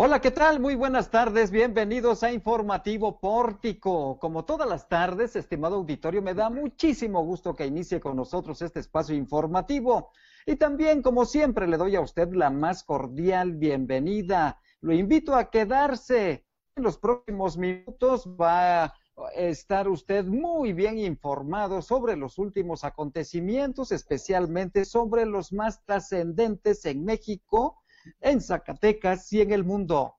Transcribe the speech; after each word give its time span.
Hola, 0.00 0.20
¿qué 0.20 0.30
tal? 0.30 0.60
Muy 0.60 0.76
buenas 0.76 1.10
tardes, 1.10 1.50
bienvenidos 1.50 2.22
a 2.22 2.30
Informativo 2.30 3.18
Pórtico. 3.18 4.16
Como 4.20 4.44
todas 4.44 4.68
las 4.68 4.88
tardes, 4.88 5.34
estimado 5.34 5.74
auditorio, 5.74 6.22
me 6.22 6.34
da 6.34 6.50
muchísimo 6.50 7.24
gusto 7.24 7.56
que 7.56 7.66
inicie 7.66 7.98
con 7.98 8.14
nosotros 8.14 8.62
este 8.62 8.78
espacio 8.78 9.16
informativo. 9.16 10.12
Y 10.46 10.54
también, 10.54 11.02
como 11.02 11.24
siempre, 11.24 11.66
le 11.66 11.76
doy 11.76 11.96
a 11.96 12.00
usted 12.00 12.32
la 12.32 12.48
más 12.48 12.84
cordial 12.84 13.56
bienvenida. 13.56 14.60
Lo 14.82 14.92
invito 14.92 15.34
a 15.34 15.50
quedarse. 15.50 16.46
En 16.76 16.84
los 16.84 16.96
próximos 16.96 17.58
minutos 17.58 18.28
va 18.40 18.84
a 18.84 18.94
estar 19.34 19.88
usted 19.88 20.24
muy 20.26 20.74
bien 20.74 20.96
informado 20.98 21.82
sobre 21.82 22.14
los 22.14 22.38
últimos 22.38 22.84
acontecimientos, 22.84 23.90
especialmente 23.90 24.84
sobre 24.84 25.26
los 25.26 25.52
más 25.52 25.84
trascendentes 25.84 26.84
en 26.84 27.04
México 27.04 27.82
en 28.20 28.40
Zacatecas 28.40 29.32
y 29.32 29.40
en 29.40 29.52
el 29.52 29.64
mundo. 29.64 30.14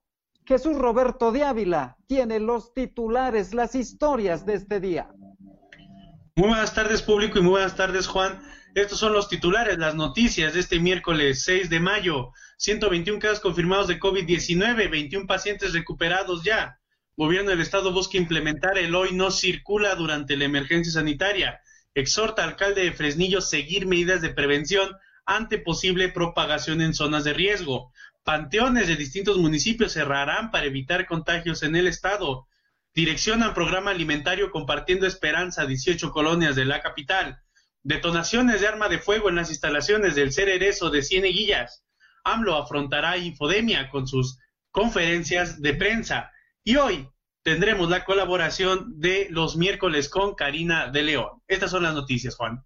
Jesús 0.46 0.76
Roberto 0.76 1.32
de 1.32 1.44
Ávila 1.44 1.96
tiene 2.06 2.40
los 2.40 2.74
titulares, 2.74 3.54
las 3.54 3.74
historias 3.74 4.44
de 4.44 4.54
este 4.54 4.80
día. 4.80 5.10
Muy 6.36 6.48
buenas 6.48 6.74
tardes 6.74 7.02
público 7.02 7.38
y 7.38 7.42
muy 7.42 7.52
buenas 7.52 7.76
tardes 7.76 8.06
Juan. 8.06 8.42
Estos 8.74 8.98
son 8.98 9.12
los 9.12 9.28
titulares, 9.28 9.78
las 9.78 9.94
noticias 9.94 10.54
de 10.54 10.60
este 10.60 10.78
miércoles 10.78 11.42
6 11.44 11.70
de 11.70 11.80
mayo. 11.80 12.32
121 12.56 13.18
casos 13.18 13.40
confirmados 13.40 13.88
de 13.88 13.98
COVID-19, 13.98 14.90
21 14.90 15.26
pacientes 15.26 15.72
recuperados 15.72 16.44
ya. 16.44 16.78
Gobierno 17.16 17.50
del 17.50 17.60
Estado 17.60 17.92
busca 17.92 18.16
implementar 18.16 18.78
el 18.78 18.94
hoy 18.94 19.12
no 19.12 19.30
circula 19.30 19.94
durante 19.96 20.36
la 20.36 20.44
emergencia 20.44 20.92
sanitaria. 20.92 21.60
Exhorta 21.94 22.44
al 22.44 22.50
alcalde 22.50 22.84
de 22.84 22.92
Fresnillo 22.92 23.40
seguir 23.40 23.86
medidas 23.86 24.22
de 24.22 24.30
prevención 24.30 24.96
ante 25.26 25.58
posible 25.58 26.08
propagación 26.08 26.80
en 26.80 26.94
zonas 26.94 27.24
de 27.24 27.32
riesgo. 27.32 27.92
Panteones 28.24 28.88
de 28.88 28.96
distintos 28.96 29.38
municipios 29.38 29.92
cerrarán 29.92 30.50
para 30.50 30.66
evitar 30.66 31.06
contagios 31.06 31.62
en 31.62 31.76
el 31.76 31.86
estado. 31.86 32.46
Direccionan 32.94 33.54
programa 33.54 33.92
alimentario 33.92 34.50
compartiendo 34.50 35.06
esperanza 35.06 35.62
a 35.62 35.66
18 35.66 36.10
colonias 36.10 36.56
de 36.56 36.64
la 36.64 36.80
capital. 36.80 37.40
Detonaciones 37.82 38.60
de 38.60 38.68
arma 38.68 38.88
de 38.88 38.98
fuego 38.98 39.28
en 39.28 39.36
las 39.36 39.50
instalaciones 39.50 40.14
del 40.14 40.32
Cererezo 40.32 40.90
de 40.90 41.02
Cieneguillas. 41.02 41.84
AMLO 42.24 42.56
afrontará 42.56 43.16
infodemia 43.16 43.88
con 43.88 44.06
sus 44.06 44.38
conferencias 44.70 45.62
de 45.62 45.74
prensa. 45.74 46.30
Y 46.62 46.76
hoy 46.76 47.08
tendremos 47.42 47.88
la 47.88 48.04
colaboración 48.04 49.00
de 49.00 49.28
los 49.30 49.56
miércoles 49.56 50.08
con 50.08 50.34
Karina 50.34 50.90
de 50.90 51.02
León. 51.02 51.42
Estas 51.48 51.70
son 51.70 51.84
las 51.84 51.94
noticias, 51.94 52.36
Juan. 52.36 52.64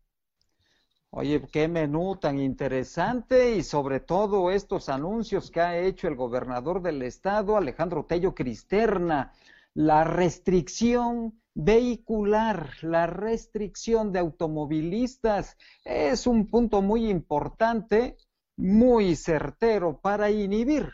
Oye, 1.16 1.40
qué 1.52 1.68
menú 1.68 2.16
tan 2.16 2.40
interesante 2.40 3.54
y 3.54 3.62
sobre 3.62 4.00
todo 4.00 4.50
estos 4.50 4.88
anuncios 4.88 5.48
que 5.48 5.60
ha 5.60 5.78
hecho 5.78 6.08
el 6.08 6.16
gobernador 6.16 6.82
del 6.82 7.02
estado, 7.02 7.56
Alejandro 7.56 8.04
Tello 8.04 8.34
Cristerna, 8.34 9.32
la 9.74 10.02
restricción 10.02 11.40
vehicular, 11.54 12.70
la 12.82 13.06
restricción 13.06 14.10
de 14.10 14.18
automovilistas 14.18 15.56
es 15.84 16.26
un 16.26 16.48
punto 16.48 16.82
muy 16.82 17.08
importante, 17.08 18.16
muy 18.56 19.14
certero 19.14 20.00
para 20.00 20.32
inhibir, 20.32 20.90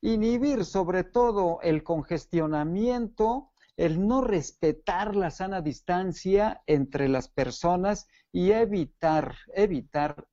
inhibir 0.00 0.64
sobre 0.64 1.02
todo 1.02 1.58
el 1.62 1.82
congestionamiento, 1.82 3.50
el 3.76 4.06
no 4.06 4.20
respetar 4.20 5.16
la 5.16 5.32
sana 5.32 5.60
distancia 5.60 6.62
entre 6.68 7.08
las 7.08 7.26
personas 7.26 8.06
y 8.34 8.50
evitar, 8.50 9.36
evitar 9.54 10.26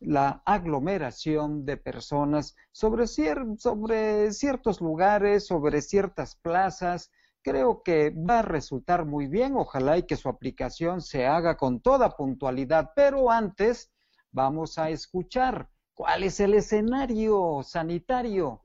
la 0.00 0.42
aglomeración 0.44 1.64
de 1.64 1.76
personas 1.76 2.56
sobre, 2.72 3.06
ciertos 3.06 4.80
lugares, 4.80 5.46
sobre 5.46 5.80
ciertas 5.80 6.34
plazas. 6.34 7.12
Creo 7.42 7.84
que 7.84 8.10
va 8.10 8.40
a 8.40 8.42
resultar 8.42 9.04
muy 9.04 9.28
bien. 9.28 9.54
Ojalá 9.54 9.96
y 9.96 10.02
que 10.02 10.16
su 10.16 10.28
aplicación 10.28 11.00
se 11.00 11.26
haga 11.26 11.56
con 11.56 11.80
toda 11.80 12.16
puntualidad. 12.16 12.90
Pero 12.96 13.30
antes 13.30 13.92
vamos 14.32 14.76
a 14.76 14.90
escuchar 14.90 15.68
cuál 15.94 16.24
es 16.24 16.40
el 16.40 16.54
escenario 16.54 17.60
sanitario 17.62 18.62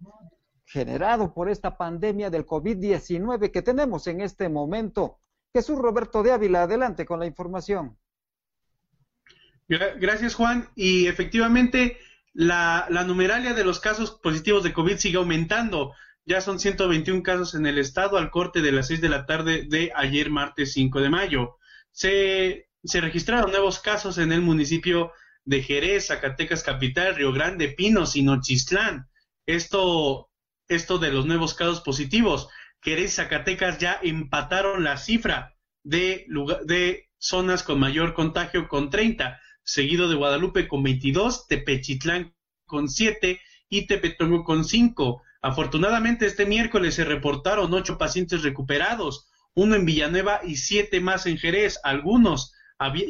generado 0.66 1.32
por 1.32 1.48
esta 1.48 1.78
pandemia 1.78 2.32
del 2.32 2.48
COVID-19 2.48 3.52
que 3.52 3.62
tenemos 3.62 4.08
en 4.08 4.22
este 4.22 4.50
momento. 4.50 5.20
Jesús 5.54 5.78
Roberto 5.78 6.24
de 6.24 6.32
Ávila, 6.32 6.64
adelante 6.64 7.06
con 7.06 7.20
la 7.20 7.28
información. 7.28 7.96
Gracias, 9.70 10.34
Juan. 10.34 10.68
Y 10.76 11.06
efectivamente, 11.06 11.98
la, 12.34 12.88
numeralia 13.06 13.54
de 13.54 13.64
los 13.64 13.80
casos 13.80 14.12
positivos 14.12 14.64
de 14.64 14.74
COVID 14.74 14.98
sigue 14.98 15.18
aumentando. 15.18 15.94
Ya 16.26 16.42
son 16.42 16.60
121 16.60 17.24
casos 17.24 17.54
en 17.54 17.66
el 17.66 17.78
estado 17.78 18.18
al 18.18 18.32
corte 18.32 18.62
de 18.62 18.72
las 18.72 18.88
6 18.88 19.02
de 19.02 19.10
la 19.10 19.26
tarde 19.26 19.64
de 19.68 19.92
ayer, 19.96 20.30
martes 20.32 20.74
5 20.74 21.02
de 21.02 21.10
mayo. 21.10 21.58
Se, 21.92 22.70
se 22.84 23.02
registraron 23.02 23.52
nuevos 23.52 23.80
casos 23.80 24.18
en 24.18 24.32
el 24.32 24.42
municipio 24.42 25.12
de 25.46 25.62
Jerez, 25.62 26.08
Zacatecas 26.08 26.64
Capital, 26.64 27.16
Río 27.16 27.32
Grande, 27.32 27.70
Pinos 27.70 28.16
y 28.16 28.24
Nochistlán. 28.24 29.08
Esto, 29.46 30.30
esto 30.68 30.98
de 30.98 31.12
los 31.12 31.26
nuevos 31.26 31.54
casos 31.54 31.82
positivos. 31.82 32.50
Jerez 32.82 33.14
y 33.14 33.16
Zacatecas 33.16 33.78
ya 33.78 34.00
empataron 34.02 34.84
la 34.84 34.98
cifra 34.98 35.56
de, 35.84 36.26
de 36.66 37.10
zonas 37.18 37.64
con 37.64 37.80
mayor 37.80 38.14
contagio 38.14 38.68
con 38.68 38.90
30 38.90 39.40
seguido 39.64 40.10
de 40.10 40.16
Guadalupe 40.16 40.68
con 40.68 40.84
22, 40.84 41.48
Tepechitlán 41.48 42.34
con 42.66 42.90
7 42.90 43.40
y 43.70 43.88
Tepetongo 43.88 44.44
con 44.44 44.66
5. 44.66 45.22
Afortunadamente 45.42 46.26
este 46.26 46.46
miércoles 46.46 46.96
se 46.96 47.06
reportaron 47.06 47.74
8 47.74 47.98
pacientes 47.98 48.44
recuperados, 48.44 49.30
uno 49.54 49.76
en 49.76 49.86
Villanueva 49.86 50.42
y 50.44 50.56
7 50.58 51.00
más 51.00 51.26
en 51.26 51.38
Jerez. 51.38 51.80
Algunos 51.84 52.54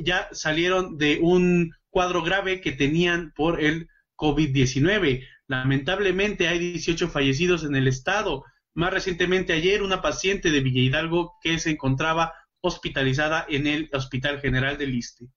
ya 0.04 0.28
salieron 0.32 0.98
de 0.98 1.20
un 1.22 1.74
cuadro 1.90 2.24
grave 2.24 2.62
que 2.62 2.72
tenían 2.72 3.34
por 3.36 3.62
el 3.62 3.88
COVID-19. 4.16 5.26
Lamentablemente 5.48 6.48
hay 6.48 6.60
18 6.60 7.10
fallecidos 7.10 7.64
en 7.64 7.76
el 7.76 7.88
estado. 7.88 8.44
Más 8.74 8.94
recientemente 8.94 9.54
ayer 9.54 9.82
una 9.82 10.02
paciente 10.02 10.52
de 10.52 10.62
Villa 10.62 10.82
Hidalgo 10.82 11.34
que 11.42 11.58
se 11.60 11.72
encontraba 11.72 12.34
hospitalizada 12.62 13.46
en 13.50 13.68
el 13.68 13.90
Hospital 13.94 14.40
General 14.40 14.78
del 14.78 14.92
Liste. 14.92 15.28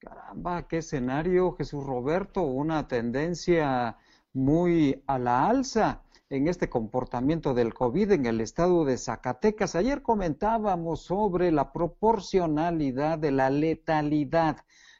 Caramba, 0.00 0.68
qué 0.68 0.78
escenario, 0.78 1.56
Jesús 1.56 1.84
Roberto, 1.84 2.42
una 2.42 2.86
tendencia 2.86 3.96
muy 4.32 5.02
a 5.08 5.18
la 5.18 5.48
alza 5.48 6.04
en 6.30 6.46
este 6.46 6.68
comportamiento 6.68 7.52
del 7.52 7.74
COVID 7.74 8.12
en 8.12 8.26
el 8.26 8.40
estado 8.40 8.84
de 8.84 8.96
Zacatecas. 8.96 9.74
Ayer 9.74 10.02
comentábamos 10.02 11.02
sobre 11.02 11.50
la 11.50 11.72
proporcionalidad 11.72 13.18
de 13.18 13.32
la 13.32 13.50
letalidad. 13.50 14.58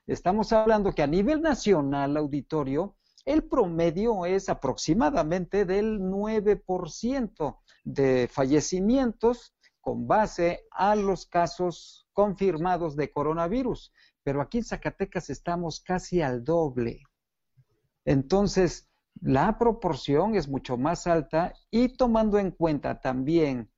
Estamos 0.09 0.53
hablando 0.53 0.93
que 0.93 1.05
a 1.05 1.06
nivel 1.06 1.43
nacional, 1.43 2.17
auditorio, 2.17 2.97
el 3.25 3.45
promedio 3.45 4.27
es 4.27 4.49
aproximadamente 4.49 5.65
del 5.65 6.00
9% 6.00 7.56
de 7.85 8.29
fallecimientos 8.29 9.55
con 9.81 10.09
base 10.09 10.67
a 10.73 10.97
los 10.97 11.27
casos 11.27 12.09
confirmados 12.12 12.97
de 12.97 13.12
coronavirus 13.12 13.93
pero 14.28 14.42
aquí 14.42 14.58
en 14.58 14.64
Zacatecas 14.64 15.30
estamos 15.30 15.80
casi 15.80 16.20
al 16.20 16.44
doble. 16.44 17.00
Entonces, 18.04 18.86
la 19.22 19.56
proporción 19.56 20.34
es 20.34 20.50
mucho 20.50 20.76
más 20.76 21.06
alta 21.06 21.54
y 21.70 21.96
tomando 21.96 22.38
en 22.38 22.50
cuenta 22.50 23.00
también 23.00 23.70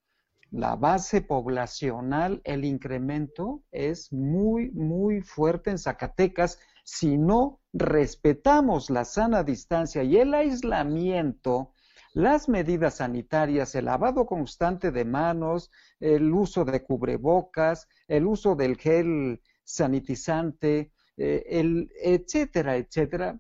la 0.51 0.75
base 0.75 1.21
poblacional, 1.21 2.41
el 2.43 2.65
incremento 2.65 3.63
es 3.71 4.13
muy, 4.13 4.73
muy 4.73 5.21
fuerte 5.21 5.71
en 5.71 5.79
Zacatecas 5.79 6.59
si 6.83 7.17
no 7.17 7.61
respetamos 7.73 8.91
la 8.91 9.05
sana 9.05 9.45
distancia 9.45 10.03
y 10.03 10.17
el 10.17 10.35
aislamiento, 10.35 11.75
las 12.13 12.49
medidas 12.49 12.97
sanitarias, 12.97 13.77
el 13.77 13.85
lavado 13.85 14.27
constante 14.27 14.91
de 14.91 15.05
manos, 15.05 15.71
el 16.01 16.33
uso 16.35 16.65
de 16.65 16.83
cubrebocas, 16.83 17.87
el 18.09 18.27
uso 18.27 18.57
del 18.57 18.77
gel 18.77 19.41
sanitizante, 19.75 20.93
eh, 21.17 21.45
el, 21.49 21.91
etcétera, 22.03 22.77
etcétera, 22.77 23.39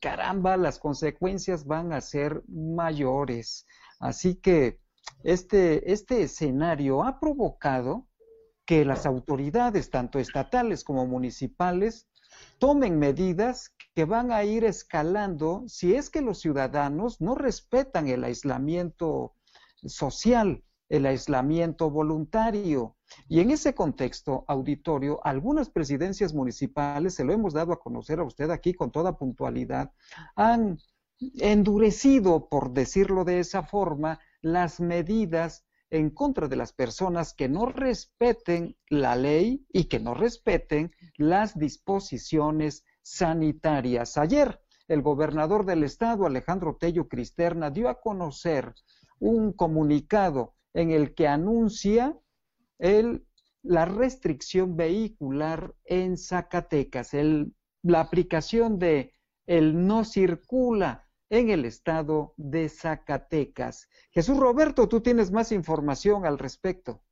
caramba, 0.00 0.56
las 0.56 0.78
consecuencias 0.78 1.64
van 1.64 1.92
a 1.92 2.00
ser 2.00 2.42
mayores. 2.48 3.66
Así 3.98 4.34
que 4.36 4.80
este, 5.22 5.92
este 5.92 6.22
escenario 6.22 7.04
ha 7.04 7.18
provocado 7.20 8.06
que 8.66 8.84
las 8.84 9.06
autoridades, 9.06 9.90
tanto 9.90 10.18
estatales 10.18 10.84
como 10.84 11.06
municipales, 11.06 12.08
tomen 12.58 12.98
medidas 12.98 13.74
que 13.94 14.04
van 14.04 14.32
a 14.32 14.44
ir 14.44 14.64
escalando 14.64 15.64
si 15.66 15.94
es 15.94 16.10
que 16.10 16.20
los 16.20 16.40
ciudadanos 16.40 17.20
no 17.20 17.34
respetan 17.34 18.08
el 18.08 18.24
aislamiento 18.24 19.34
social, 19.86 20.64
el 20.88 21.06
aislamiento 21.06 21.90
voluntario. 21.90 22.96
Y 23.28 23.40
en 23.40 23.50
ese 23.50 23.74
contexto 23.74 24.44
auditorio, 24.48 25.20
algunas 25.24 25.70
presidencias 25.70 26.34
municipales, 26.34 27.14
se 27.14 27.24
lo 27.24 27.32
hemos 27.32 27.54
dado 27.54 27.72
a 27.72 27.80
conocer 27.80 28.18
a 28.18 28.24
usted 28.24 28.50
aquí 28.50 28.74
con 28.74 28.90
toda 28.90 29.16
puntualidad, 29.16 29.92
han 30.36 30.78
endurecido, 31.38 32.48
por 32.48 32.72
decirlo 32.72 33.24
de 33.24 33.40
esa 33.40 33.62
forma, 33.62 34.20
las 34.40 34.80
medidas 34.80 35.64
en 35.90 36.10
contra 36.10 36.48
de 36.48 36.56
las 36.56 36.72
personas 36.72 37.34
que 37.34 37.48
no 37.48 37.66
respeten 37.66 38.76
la 38.88 39.14
ley 39.14 39.64
y 39.72 39.84
que 39.84 40.00
no 40.00 40.14
respeten 40.14 40.92
las 41.16 41.56
disposiciones 41.56 42.84
sanitarias. 43.02 44.16
Ayer, 44.16 44.60
el 44.88 45.02
gobernador 45.02 45.64
del 45.64 45.84
estado, 45.84 46.26
Alejandro 46.26 46.76
Tello 46.76 47.08
Cristerna, 47.08 47.70
dio 47.70 47.88
a 47.88 48.00
conocer 48.00 48.74
un 49.20 49.52
comunicado 49.52 50.54
en 50.72 50.90
el 50.90 51.14
que 51.14 51.28
anuncia 51.28 52.18
el, 52.78 53.26
la 53.62 53.84
restricción 53.84 54.76
vehicular 54.76 55.74
en 55.84 56.18
Zacatecas, 56.18 57.12
la 57.82 58.00
aplicación 58.00 58.78
de 58.78 59.14
el 59.46 59.86
no 59.86 60.04
circula 60.04 61.06
en 61.30 61.50
el 61.50 61.64
estado 61.64 62.34
de 62.36 62.68
Zacatecas. 62.68 63.88
Jesús 64.12 64.36
Roberto, 64.36 64.88
tú 64.88 65.00
tienes 65.00 65.30
más 65.30 65.52
información 65.52 66.26
al 66.26 66.38
respecto. 66.38 67.02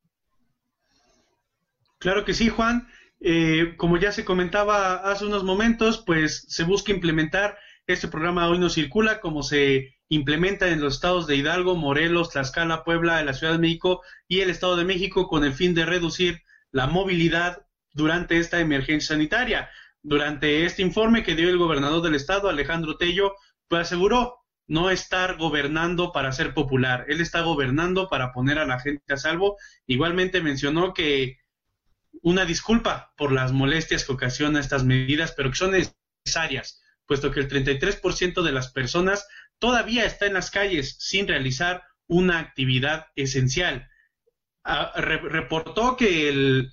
Claro 1.98 2.24
que 2.24 2.34
sí, 2.34 2.48
Juan. 2.48 2.88
Eh, 3.20 3.76
como 3.76 3.98
ya 3.98 4.10
se 4.10 4.24
comentaba 4.24 4.96
hace 5.10 5.26
unos 5.26 5.44
momentos, 5.44 6.02
pues 6.04 6.44
se 6.48 6.64
busca 6.64 6.92
implementar 6.92 7.56
este 7.86 8.08
programa 8.08 8.48
Hoy 8.48 8.58
no 8.58 8.68
circula 8.68 9.20
como 9.20 9.42
se 9.42 9.94
implementa 10.14 10.68
en 10.68 10.82
los 10.82 10.96
estados 10.96 11.26
de 11.26 11.36
Hidalgo, 11.36 11.74
Morelos, 11.74 12.28
Tlaxcala, 12.28 12.84
Puebla, 12.84 13.24
la 13.24 13.32
Ciudad 13.32 13.54
de 13.54 13.58
México 13.58 14.02
y 14.28 14.40
el 14.40 14.50
Estado 14.50 14.76
de 14.76 14.84
México 14.84 15.26
con 15.26 15.42
el 15.42 15.54
fin 15.54 15.74
de 15.74 15.86
reducir 15.86 16.42
la 16.70 16.86
movilidad 16.86 17.66
durante 17.94 18.36
esta 18.36 18.60
emergencia 18.60 19.14
sanitaria. 19.14 19.70
Durante 20.02 20.66
este 20.66 20.82
informe 20.82 21.22
que 21.22 21.34
dio 21.34 21.48
el 21.48 21.56
gobernador 21.56 22.02
del 22.02 22.14
estado, 22.14 22.50
Alejandro 22.50 22.98
Tello, 22.98 23.32
pues 23.68 23.86
aseguró 23.86 24.44
no 24.66 24.90
estar 24.90 25.38
gobernando 25.38 26.12
para 26.12 26.30
ser 26.32 26.52
popular, 26.52 27.06
él 27.08 27.22
está 27.22 27.40
gobernando 27.40 28.10
para 28.10 28.32
poner 28.32 28.58
a 28.58 28.66
la 28.66 28.80
gente 28.80 29.14
a 29.14 29.16
salvo. 29.16 29.56
Igualmente 29.86 30.42
mencionó 30.42 30.92
que 30.92 31.38
una 32.20 32.44
disculpa 32.44 33.14
por 33.16 33.32
las 33.32 33.50
molestias 33.52 34.04
que 34.04 34.12
ocasiona 34.12 34.60
estas 34.60 34.84
medidas, 34.84 35.32
pero 35.34 35.48
que 35.48 35.56
son 35.56 35.70
necesarias, 35.70 36.82
puesto 37.06 37.30
que 37.30 37.40
el 37.40 37.48
33% 37.48 38.42
de 38.42 38.52
las 38.52 38.70
personas 38.72 39.26
todavía 39.62 40.04
está 40.04 40.26
en 40.26 40.34
las 40.34 40.50
calles 40.50 40.96
sin 40.98 41.28
realizar 41.28 41.84
una 42.08 42.40
actividad 42.40 43.06
esencial. 43.14 43.88
Ah, 44.64 44.92
reportó 44.96 45.96
que 45.96 46.28
el, 46.28 46.72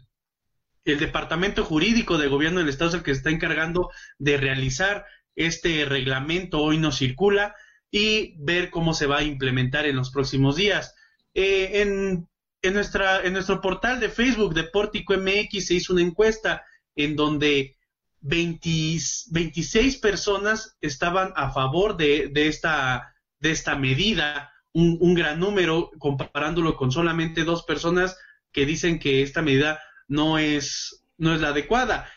Departamento 0.86 1.64
Jurídico 1.64 2.18
de 2.18 2.30
Gobierno 2.30 2.62
del 2.62 2.70
Estado 2.70 2.90
es 2.90 2.96
el 2.96 3.04
que 3.04 3.12
está 3.12 3.30
encargando 3.30 3.92
de 4.18 4.38
realizar 4.38 5.06
este 5.36 5.86
reglamento 5.86 6.64
hoy 6.64 6.80
no 6.80 6.92
circula 6.92 7.54
y 7.92 8.34
ver 8.40 8.72
cómo 8.72 8.96
se 8.96 9.06
va 9.06 9.20
a 9.20 9.24
implementar 9.24 9.86
en 9.86 9.96
los 9.96 10.10
próximos 10.10 10.56
días. 10.56 10.96
Eh, 11.36 11.82
en, 11.82 12.28
en, 12.64 12.74
nuestra, 12.74 13.24
en 13.24 13.34
nuestro 13.34 13.62
portal 13.62 14.00
de 14.00 14.10
Facebook 14.10 14.56
de 14.56 14.64
Pórtico 14.64 15.14
MX 15.16 15.68
se 15.68 15.76
hizo 15.76 15.94
una 15.94 16.02
encuesta 16.02 16.66
en 16.96 17.16
donde 17.16 17.78
26 18.22 19.98
personas 19.98 20.78
estaban 20.82 21.34
a 21.36 21.52
favor 21.52 21.98
de, 21.98 22.30
de, 22.32 22.48
esta, 22.48 23.16
de 23.40 23.52
esta 23.52 23.76
medida, 23.76 24.52
un, 24.74 24.98
un, 25.00 25.14
gran 25.14 25.40
número 25.40 25.92
comparándolo 25.98 26.76
con 26.76 26.92
solamente 26.92 27.44
dos 27.44 27.64
personas 27.64 28.18
que 28.52 28.66
dicen 28.66 29.00
que 29.00 29.22
esta 29.22 29.42
medida 29.42 29.80
no 30.08 30.38
es, 30.38 31.06
no 31.18 31.34
es 31.34 31.42
la 31.42 31.50
adecuada. 31.50 32.10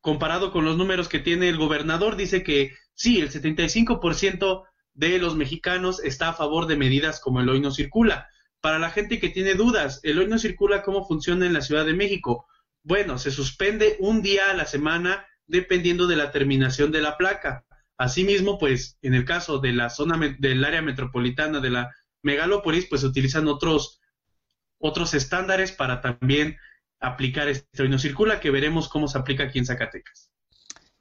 Comparado 0.00 0.52
con 0.52 0.64
los 0.64 0.76
números 0.76 1.08
que 1.08 1.18
tiene 1.18 1.48
el 1.48 1.56
gobernador, 1.56 2.16
dice 2.16 2.42
que 2.42 2.72
sí, 2.94 3.20
el 3.20 3.30
75% 3.30 4.64
de 4.94 5.18
los 5.18 5.36
mexicanos 5.36 6.00
está 6.02 6.30
a 6.30 6.34
favor 6.34 6.66
de 6.66 6.76
medidas 6.76 7.20
como 7.20 7.40
el 7.40 7.48
hoy 7.48 7.60
no 7.60 7.70
circula. 7.70 8.28
Para 8.60 8.78
la 8.78 8.90
gente 8.90 9.20
que 9.20 9.28
tiene 9.28 9.54
dudas, 9.54 10.00
el 10.02 10.18
hoy 10.18 10.26
no 10.26 10.38
circula, 10.38 10.82
¿cómo 10.82 11.06
funciona 11.06 11.46
en 11.46 11.52
la 11.52 11.60
Ciudad 11.60 11.86
de 11.86 11.94
México? 11.94 12.46
Bueno, 12.82 13.18
se 13.18 13.30
suspende 13.30 13.96
un 14.00 14.22
día 14.22 14.50
a 14.50 14.54
la 14.54 14.66
semana 14.66 15.26
dependiendo 15.48 16.06
de 16.06 16.16
la 16.16 16.30
terminación 16.30 16.92
de 16.92 17.00
la 17.00 17.16
placa. 17.16 17.64
Asimismo, 17.96 18.58
pues, 18.58 18.96
en 19.02 19.14
el 19.14 19.24
caso 19.24 19.58
de 19.58 19.72
la 19.72 19.90
zona 19.90 20.36
del 20.38 20.64
área 20.64 20.82
metropolitana 20.82 21.58
de 21.58 21.70
la 21.70 21.90
megalópolis, 22.22 22.86
pues 22.86 23.02
utilizan 23.02 23.48
otros, 23.48 24.00
otros 24.78 25.14
estándares 25.14 25.72
para 25.72 26.00
también 26.00 26.56
aplicar 27.00 27.48
este 27.48 27.82
hoy 27.82 27.88
no 27.88 27.98
circula, 27.98 28.40
que 28.40 28.50
veremos 28.50 28.88
cómo 28.88 29.08
se 29.08 29.18
aplica 29.18 29.44
aquí 29.44 29.58
en 29.58 29.66
Zacatecas. 29.66 30.30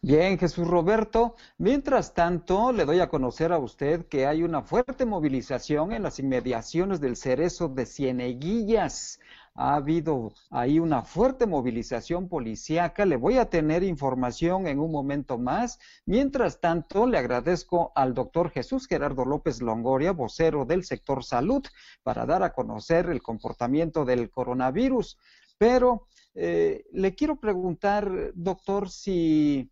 Bien, 0.02 0.38
Jesús 0.38 0.68
Roberto. 0.68 1.36
Mientras 1.58 2.14
tanto, 2.14 2.72
le 2.72 2.86
doy 2.86 3.00
a 3.00 3.10
conocer 3.10 3.52
a 3.52 3.58
usted 3.58 4.06
que 4.06 4.28
hay 4.28 4.44
una 4.44 4.62
fuerte 4.62 5.06
movilización 5.06 5.92
en 5.92 6.04
las 6.04 6.20
inmediaciones 6.20 7.02
del 7.02 7.16
Cerezo 7.16 7.68
de 7.68 7.86
Cieneguillas. 7.86 9.20
Ha 9.60 9.74
habido 9.74 10.34
ahí 10.52 10.78
una 10.78 11.02
fuerte 11.02 11.48
movilización 11.48 12.30
policíaca. 12.30 13.08
Le 13.08 13.18
voy 13.18 13.40
a 13.40 13.50
tener 13.50 13.82
información 13.82 14.68
en 14.68 14.80
un 14.80 14.92
momento 14.92 15.40
más. 15.40 15.80
Mientras 16.06 16.62
tanto, 16.62 17.08
le 17.08 17.18
agradezco 17.18 17.92
al 17.96 18.14
doctor 18.14 18.52
Jesús 18.52 18.86
Gerardo 18.88 19.26
López 19.26 19.60
Longoria, 19.64 20.12
vocero 20.12 20.64
del 20.64 20.84
sector 20.84 21.24
salud, 21.24 21.66
para 22.04 22.28
dar 22.28 22.44
a 22.44 22.54
conocer 22.54 23.10
el 23.10 23.24
comportamiento 23.24 24.06
del 24.06 24.30
coronavirus. 24.30 25.18
Pero 25.58 26.08
eh, 26.36 26.86
le 26.94 27.16
quiero 27.16 27.40
preguntar, 27.40 28.32
doctor, 28.36 28.92
si 28.92 29.72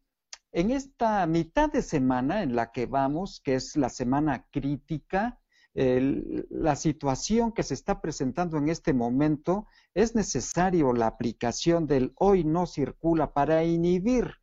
en 0.52 0.72
esta 0.72 1.28
mitad 1.28 1.72
de 1.72 1.84
semana 1.84 2.42
en 2.42 2.56
la 2.56 2.72
que 2.72 2.88
vamos, 2.88 3.40
que 3.40 3.54
es 3.54 3.76
la 3.76 3.90
semana 3.90 4.48
crítica, 4.50 5.40
la 5.76 6.76
situación 6.78 7.52
que 7.52 7.64
se 7.64 7.74
está 7.74 8.02
presentando 8.02 8.58
en 8.58 8.70
este 8.70 8.94
momento, 8.94 9.68
es 9.94 10.16
necesario 10.16 10.94
la 10.94 11.08
aplicación 11.08 11.86
del 11.86 12.14
hoy 12.16 12.46
no 12.46 12.66
circula 12.66 13.34
para 13.34 13.64
inhibir 13.64 14.40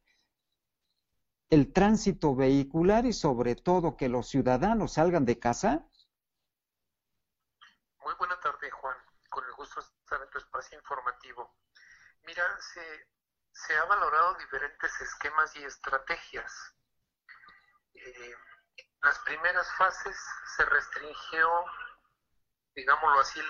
el 1.53 1.71
tránsito 1.71 2.35
vehicular 2.35 3.05
y 3.05 3.13
sobre 3.13 3.57
todo 3.57 3.97
que 3.97 4.09
los 4.09 4.29
ciudadanos 4.29 4.95
salgan 4.95 5.27
de 5.27 5.39
casa? 5.39 5.87
Muy 7.99 8.15
buena 8.19 8.41
tarde, 8.41 8.71
Juan. 8.71 8.97
Con 9.29 9.45
el 9.45 9.53
gusto 9.53 9.81
de 9.81 9.87
estar 9.87 10.23
en 10.23 10.31
tu 10.31 10.39
espacio 10.39 10.79
informativo. 10.79 11.55
Mira, 12.25 12.43
se, 12.59 12.81
se 13.53 13.75
ha 13.77 13.85
valorado 13.85 14.35
diferentes 14.39 14.91
esquemas 15.03 15.55
y 15.57 15.65
estrategias. 15.65 16.75
Eh, 17.95 18.35
las 19.03 19.19
primeras 19.21 19.67
fases 19.77 20.17
se 20.57 20.65
restringió, 20.65 21.65
digámoslo 22.75 23.21
así, 23.21 23.41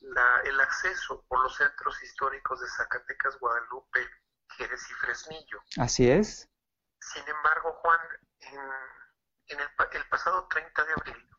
la, 0.00 0.40
el 0.44 0.60
acceso 0.60 1.24
por 1.28 1.42
los 1.42 1.54
centros 1.54 2.02
históricos 2.02 2.60
de 2.60 2.68
Zacatecas, 2.68 3.38
Guadalupe, 3.38 4.08
Jerez 4.56 4.90
y 4.90 4.94
Fresnillo. 4.94 5.62
Así 5.78 6.10
es. 6.10 6.48
Sin 7.00 7.26
embargo, 7.28 7.72
Juan, 7.82 8.00
en, 8.40 8.60
en 9.48 9.60
el, 9.60 9.68
el 9.92 10.08
pasado 10.08 10.48
30 10.48 10.84
de 10.84 10.92
abril, 10.92 11.30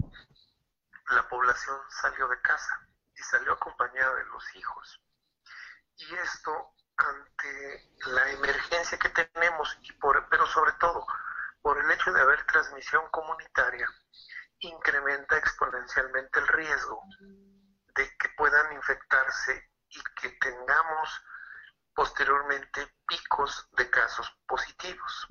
la 1.10 1.28
población 1.28 1.80
salió 1.90 2.28
de 2.28 2.40
casa 2.42 2.88
y 3.16 3.24
salió 3.24 3.54
acompañada 3.54 4.16
de 4.16 4.26
los 4.26 4.56
hijos. 4.56 5.02
Y 5.98 6.16
esto 6.16 6.74
ante 6.98 7.92
la 8.06 8.32
emergencia 8.32 8.98
que 9.00 9.10
tenemos, 9.10 9.78
y 9.82 9.92
por, 9.94 10.28
pero 10.30 10.46
sobre 10.48 10.74
todo 10.74 11.06
por 11.62 11.78
el 11.78 11.90
hecho 11.92 12.12
de 12.12 12.22
haber 12.22 12.44
transmisión 12.46 13.04
comunitaria, 13.12 13.88
incrementa 14.60 15.38
exponencialmente 15.38 16.40
el 16.40 16.48
riesgo 16.48 17.02
de 17.96 18.10
que 18.18 18.30
puedan 18.38 18.74
infectarse 18.74 19.70
y 19.90 20.02
que 20.22 20.30
tengamos 20.40 21.22
posteriormente 21.94 22.88
picos 23.08 23.68
de 23.78 23.90
casos 23.90 24.28
positivos. 24.48 25.28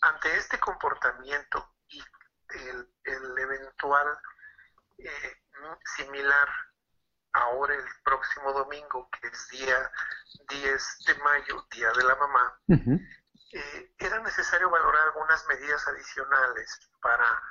Ante 0.00 0.36
este 0.36 0.58
comportamiento 0.58 1.74
y 1.88 2.02
el, 2.50 2.88
el 3.04 3.38
eventual 3.38 4.18
eh, 4.98 5.36
similar 5.96 6.48
ahora 7.32 7.74
el 7.74 7.84
próximo 8.04 8.52
domingo, 8.52 9.08
que 9.10 9.28
es 9.28 9.48
día 9.48 9.90
10 10.48 10.98
de 11.06 11.14
mayo, 11.22 11.66
Día 11.70 11.92
de 11.92 12.04
la 12.04 12.16
Mamá, 12.16 12.60
era 13.98 14.18
necesario 14.20 14.68
valorar 14.70 15.08
algunas 15.08 15.46
medidas 15.46 15.86
adicionales 15.88 16.78
para 17.00 17.42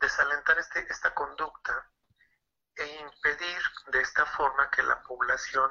desalentar 0.00 0.58
este, 0.58 0.86
esta 0.90 1.12
conducta 1.14 1.90
e 2.76 2.86
impedir 3.00 3.62
de 3.88 4.00
esta 4.00 4.26
forma 4.26 4.70
que 4.70 4.82
la 4.82 5.02
población 5.02 5.70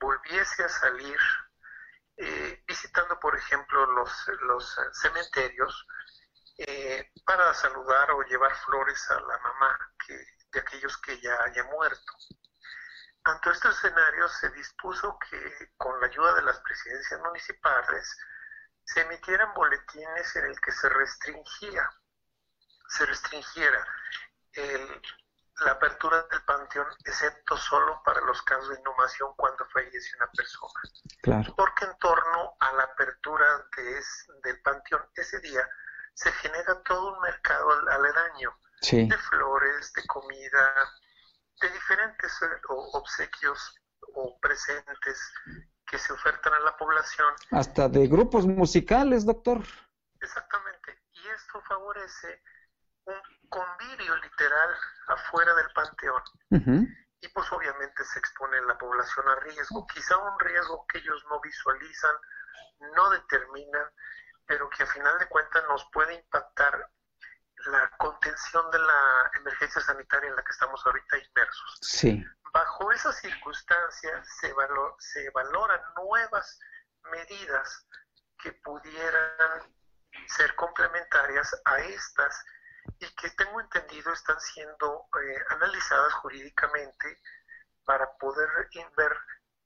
volviese 0.00 0.64
a 0.64 0.68
salir 0.68 1.18
eh, 2.16 2.62
visitando, 2.66 3.18
por 3.18 3.36
ejemplo, 3.36 3.86
los, 3.86 4.28
los 4.42 4.76
cementerios 4.92 5.86
eh, 6.58 7.10
para 7.24 7.54
saludar 7.54 8.10
o 8.10 8.22
llevar 8.22 8.54
flores 8.56 9.10
a 9.10 9.20
la 9.20 9.38
mamá 9.38 9.94
que, 10.06 10.14
de 10.52 10.60
aquellos 10.60 10.98
que 10.98 11.20
ya 11.20 11.42
haya 11.44 11.64
muerto. 11.64 12.12
Ante 13.24 13.50
este 13.50 13.68
escenario 13.68 14.28
se 14.28 14.50
dispuso 14.50 15.16
que 15.30 15.72
con 15.76 16.00
la 16.00 16.06
ayuda 16.06 16.34
de 16.34 16.42
las 16.42 16.58
presidencias 16.60 17.20
municipales 17.20 18.16
se 18.84 19.00
emitieran 19.00 19.54
boletines 19.54 20.36
en 20.36 20.46
el 20.46 20.60
que 20.60 20.72
se 20.72 20.88
restringía, 20.88 21.88
se 22.88 23.06
restringiera 23.06 23.86
la 25.64 25.72
apertura 25.72 26.26
del 26.30 26.42
panteón, 26.44 26.86
excepto 27.04 27.56
solo 27.56 28.02
para 28.04 28.20
los 28.22 28.42
casos 28.42 28.68
de 28.70 28.80
inhumación 28.80 29.32
cuando 29.36 29.64
fallece 29.66 30.16
una 30.16 30.30
persona. 30.32 30.80
Claro. 31.22 31.54
Porque 31.56 31.84
en 31.84 31.96
torno 31.98 32.56
a 32.58 32.72
la 32.72 32.82
apertura 32.84 33.46
de 33.76 34.02
del 34.42 34.60
panteón 34.62 35.02
ese 35.14 35.38
día 35.40 35.68
se 36.14 36.32
genera 36.32 36.82
todo 36.82 37.14
un 37.14 37.20
mercado 37.20 37.70
aledaño 37.88 38.54
de 38.90 39.16
flores, 39.16 39.92
de 39.92 40.06
comida, 40.06 40.92
de 41.60 41.68
diferentes 41.70 42.42
eh, 42.42 42.46
obsequios 42.68 43.74
o 44.14 44.38
presentes 44.40 45.32
que 45.92 45.98
se 45.98 46.10
ofertan 46.14 46.54
a 46.54 46.60
la 46.60 46.74
población. 46.78 47.28
Hasta 47.50 47.86
de 47.86 48.06
grupos 48.08 48.46
musicales, 48.46 49.26
doctor. 49.26 49.60
Exactamente. 50.18 51.02
Y 51.12 51.28
esto 51.28 51.60
favorece 51.68 52.42
un 53.04 53.20
convivio 53.50 54.16
literal 54.16 54.70
afuera 55.08 55.54
del 55.54 55.70
panteón. 55.74 56.22
Y 57.20 57.28
pues 57.28 57.52
obviamente 57.52 58.02
se 58.04 58.18
expone 58.18 58.58
la 58.62 58.78
población 58.78 59.28
a 59.28 59.34
riesgo, 59.40 59.86
quizá 59.86 60.16
un 60.16 60.40
riesgo 60.40 60.86
que 60.88 60.98
ellos 60.98 61.22
no 61.28 61.38
visualizan, 61.42 62.16
no 62.96 63.10
determinan, 63.10 63.86
pero 64.46 64.70
que 64.70 64.84
a 64.84 64.86
final 64.86 65.18
de 65.18 65.28
cuentas 65.28 65.62
nos 65.68 65.86
puede 65.92 66.14
impactar 66.14 66.88
la 67.66 67.90
contención 67.98 68.70
de 68.70 68.78
la 68.78 69.30
emergencia 69.38 69.80
sanitaria 69.80 70.30
en 70.30 70.36
la 70.36 70.42
que 70.42 70.52
estamos 70.52 70.84
ahorita 70.84 71.18
inmersos. 71.18 71.78
Sí. 71.82 72.24
Bajo 72.52 72.92
esas 72.92 73.16
circunstancias 73.16 74.28
se, 74.40 74.54
se 74.98 75.30
valoran 75.30 75.80
nuevas 75.96 76.58
medidas 77.10 77.86
que 78.42 78.52
pudieran 78.64 79.74
ser 80.26 80.54
complementarias 80.56 81.54
a 81.64 81.78
estas 81.78 82.44
y 82.98 83.06
que 83.14 83.30
tengo 83.30 83.60
entendido 83.60 84.12
están 84.12 84.38
siendo 84.40 85.06
eh, 85.22 85.38
analizadas 85.50 86.12
jurídicamente 86.14 87.20
para 87.84 88.10
poder 88.18 88.48
ver 88.96 89.16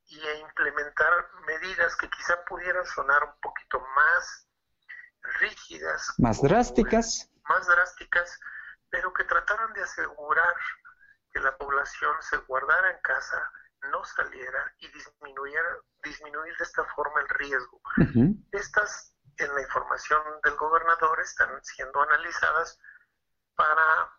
y 0.09 0.21
e 0.21 0.39
implementar 0.39 1.11
medidas 1.47 1.97
que 1.97 2.09
quizá 2.09 2.37
pudieran 2.45 2.87
sonar 2.87 3.25
un 3.25 3.41
poquito 3.41 3.81
más 3.97 4.47
rígidas. 5.41 6.15
Más 6.19 6.41
drásticas. 6.41 7.29
Más 7.49 7.67
drásticas, 7.67 8.39
pero 8.91 9.13
que 9.13 9.25
trataran 9.25 9.73
de 9.73 9.83
asegurar 9.83 10.55
que 11.33 11.41
la 11.41 11.57
población 11.57 12.15
se 12.23 12.37
guardara 12.39 12.91
en 12.91 13.01
casa, 13.01 13.53
no 13.93 14.05
saliera 14.05 14.75
y 14.79 14.89
disminuyera, 14.89 15.79
disminuir 16.03 16.57
de 16.57 16.65
esta 16.65 16.85
forma 16.95 17.21
el 17.21 17.29
riesgo. 17.29 17.81
Estas, 18.53 19.15
en 19.37 19.55
la 19.55 19.61
información 19.61 20.23
del 20.43 20.57
gobernador, 20.57 21.21
están 21.21 21.63
siendo 21.63 22.01
analizadas 22.03 22.79
para, 23.55 24.11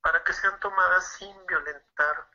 para 0.00 0.22
que 0.24 0.32
sean 0.32 0.58
tomadas 0.60 1.12
sin 1.14 1.46
violentar 1.46 2.30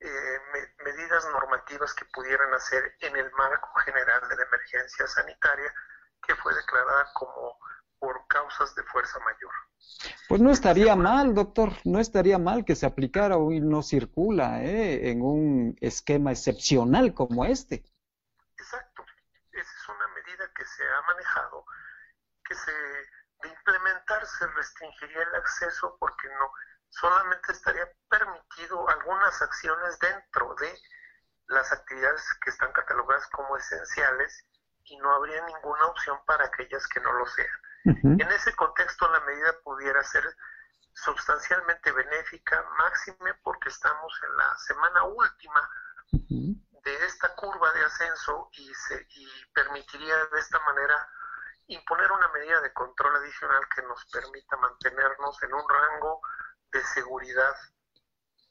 eh, 0.00 0.40
medidas 0.84 1.24
normativas 1.26 1.92
que 1.94 2.04
pudieran 2.06 2.54
hacer 2.54 2.96
en 3.00 3.16
el 3.16 3.30
marco 3.32 3.74
general 3.80 4.28
de 4.28 4.36
la 4.36 4.42
emergencia 4.44 5.06
sanitaria 5.08 5.74
que 6.22 6.36
fue 6.36 6.54
declarada 6.54 7.10
como 7.14 7.58
por 7.98 8.26
causas 8.28 8.74
de 8.74 8.82
fuerza 8.84 9.18
mayor. 9.20 9.52
Pues 10.28 10.40
no 10.40 10.50
estaría 10.50 10.94
mal, 10.96 11.34
doctor, 11.34 11.72
no 11.84 11.98
estaría 11.98 12.38
mal 12.38 12.64
que 12.64 12.76
se 12.76 12.86
aplicara 12.86 13.36
hoy 13.36 13.60
no 13.60 13.82
circula 13.82 14.62
¿eh? 14.62 15.10
en 15.10 15.22
un 15.22 15.76
esquema 15.80 16.32
excepcional 16.32 17.14
como 17.14 17.44
este. 17.44 17.84
Exacto, 18.56 19.04
esa 19.52 19.72
es 19.72 19.88
una 19.88 20.08
medida 20.08 20.50
que 20.54 20.64
se 20.64 20.82
ha 20.84 21.02
manejado, 21.02 21.64
que 22.44 22.54
se 22.54 22.72
de 23.42 23.48
implementarse 23.48 24.46
restringiría 24.48 25.22
el 25.22 25.34
acceso 25.36 25.96
porque 26.00 26.28
no 26.28 26.52
solamente 26.88 27.52
estaría 27.52 27.88
permitido 28.08 28.88
algunas 28.88 29.40
acciones 29.42 29.98
dentro 30.00 30.54
de 30.56 30.76
las 31.46 31.72
actividades 31.72 32.22
que 32.42 32.50
están 32.50 32.72
catalogadas 32.72 33.26
como 33.28 33.56
esenciales 33.56 34.44
y 34.84 34.96
no 34.98 35.10
habría 35.12 35.44
ninguna 35.46 35.86
opción 35.86 36.18
para 36.26 36.46
aquellas 36.46 36.86
que 36.88 37.00
no 37.00 37.12
lo 37.12 37.26
sean. 37.26 37.60
En 37.84 38.20
ese 38.20 38.54
contexto 38.54 39.10
la 39.10 39.20
medida 39.20 39.54
pudiera 39.62 40.02
ser 40.04 40.24
sustancialmente 40.92 41.92
benéfica, 41.92 42.64
máxime 42.76 43.34
porque 43.42 43.68
estamos 43.68 44.12
en 44.22 44.36
la 44.36 44.58
semana 44.58 45.04
última 45.04 45.70
de 46.10 47.06
esta 47.06 47.34
curva 47.34 47.72
de 47.72 47.84
ascenso 47.84 48.48
y, 48.52 48.72
se, 48.74 49.06
y 49.10 49.28
permitiría 49.52 50.16
de 50.26 50.38
esta 50.38 50.58
manera 50.60 51.08
imponer 51.66 52.10
una 52.10 52.28
medida 52.28 52.60
de 52.62 52.72
control 52.72 53.16
adicional 53.16 53.62
que 53.74 53.82
nos 53.82 54.04
permita 54.06 54.56
mantenernos 54.56 55.42
en 55.42 55.54
un 55.54 55.68
rango 55.68 56.20
de 56.72 56.82
seguridad 56.82 57.54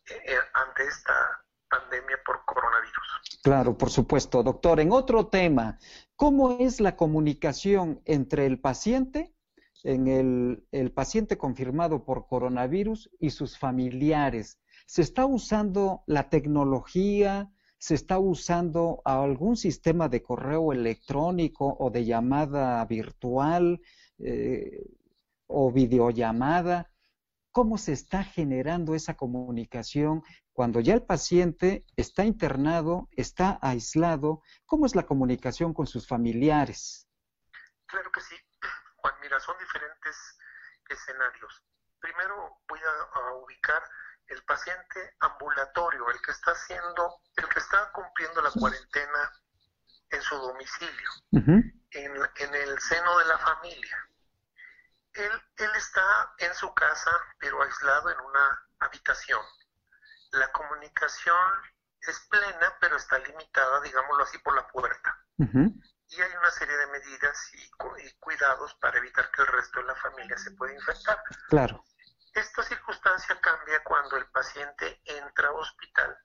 eh, 0.05 0.21
eh, 0.25 0.39
ante 0.53 0.85
esta 0.85 1.43
pandemia 1.69 2.17
por 2.25 2.43
coronavirus. 2.45 3.41
Claro, 3.43 3.77
por 3.77 3.89
supuesto, 3.89 4.43
doctor. 4.43 4.79
En 4.79 4.91
otro 4.91 5.27
tema, 5.27 5.79
¿cómo 6.15 6.57
es 6.59 6.79
la 6.79 6.95
comunicación 6.95 8.01
entre 8.05 8.45
el 8.45 8.59
paciente, 8.59 9.33
en 9.83 10.07
el, 10.07 10.91
paciente 10.91 11.37
confirmado 11.37 12.03
por 12.03 12.27
coronavirus 12.27 13.09
y 13.19 13.29
sus 13.29 13.57
familiares? 13.57 14.59
¿Se 14.85 15.01
está 15.01 15.25
usando 15.25 16.03
la 16.07 16.29
tecnología? 16.29 17.51
se 17.79 17.93
está 17.93 18.17
usando 18.17 19.03
algún 19.05 19.55
sistema 19.55 20.09
de 20.09 20.23
correo 20.23 20.73
electrónico 20.73 21.77
o 21.79 21.91
de 21.91 22.05
llamada 22.05 22.83
virtual 22.85 23.79
eh, 24.17 24.83
o 25.45 25.71
videollamada. 25.71 26.91
¿Cómo 27.51 27.77
se 27.77 27.93
está 27.93 28.23
generando 28.23 28.95
esa 28.95 29.15
comunicación 29.15 30.23
cuando 30.57 30.79
ya 30.79 30.95
el 30.95 31.03
paciente 31.03 31.85
está 31.95 32.23
internado, 32.23 33.09
está 33.11 33.59
aislado? 33.61 34.41
¿Cómo 34.65 34.87
es 34.87 34.95
la 34.95 35.05
comunicación 35.05 35.71
con 35.71 35.85
sus 35.85 36.07
familiares? 36.07 37.07
Claro 37.85 38.11
que 38.11 38.21
sí, 38.21 38.35
Juan. 38.95 39.13
Mira, 39.21 39.39
son 39.39 39.55
diferentes 39.59 40.17
escenarios. 40.89 41.63
Primero 41.99 42.57
voy 42.67 42.79
a 42.79 43.33
ubicar 43.33 43.83
el 44.25 44.43
paciente 44.45 45.15
ambulatorio, 45.19 46.09
el 46.09 46.19
que 46.21 46.31
está 46.31 46.53
haciendo, 46.53 47.21
el 47.35 47.47
que 47.49 47.59
está 47.59 47.91
cumpliendo 47.91 48.41
la 48.41 48.49
cuarentena 48.49 49.31
en 50.09 50.21
su 50.23 50.37
domicilio, 50.37 51.09
en, 51.33 52.55
el 52.55 52.79
seno 52.79 53.19
de 53.19 53.25
la 53.25 53.37
familia. 53.37 54.09
Él, 55.13 55.31
él 55.57 55.71
está 55.75 56.33
en 56.39 56.55
su 56.55 56.73
casa, 56.73 57.11
pero 57.37 57.61
aislado 57.61 58.09
en 58.09 58.19
una 58.21 58.67
habitación. 58.79 59.41
La 60.31 60.51
comunicación 60.51 61.37
es 62.01 62.19
plena, 62.29 62.73
pero 62.79 62.95
está 62.97 63.17
limitada, 63.19 63.81
digámoslo 63.81 64.23
así, 64.23 64.37
por 64.39 64.55
la 64.55 64.67
puerta. 64.67 65.17
Y 66.09 66.21
hay 66.21 66.31
una 66.39 66.51
serie 66.51 66.77
de 66.77 66.87
medidas 66.87 67.53
y, 67.53 67.63
y, 68.05 68.13
cuidados 68.19 68.73
para 68.75 68.97
evitar 68.97 69.29
que 69.31 69.41
el 69.41 69.47
resto 69.49 69.81
de 69.81 69.87
la 69.87 69.95
familia 69.95 70.37
se 70.37 70.51
pueda 70.51 70.73
infectar. 70.73 71.21
Claro. 71.49 71.83
Esta 72.33 72.63
circunstancia 72.63 73.39
cambia 73.41 73.83
cuando 73.83 74.15
el 74.17 74.25
paciente 74.27 75.01
entra 75.05 75.49
a 75.49 75.53
hospital 75.53 76.17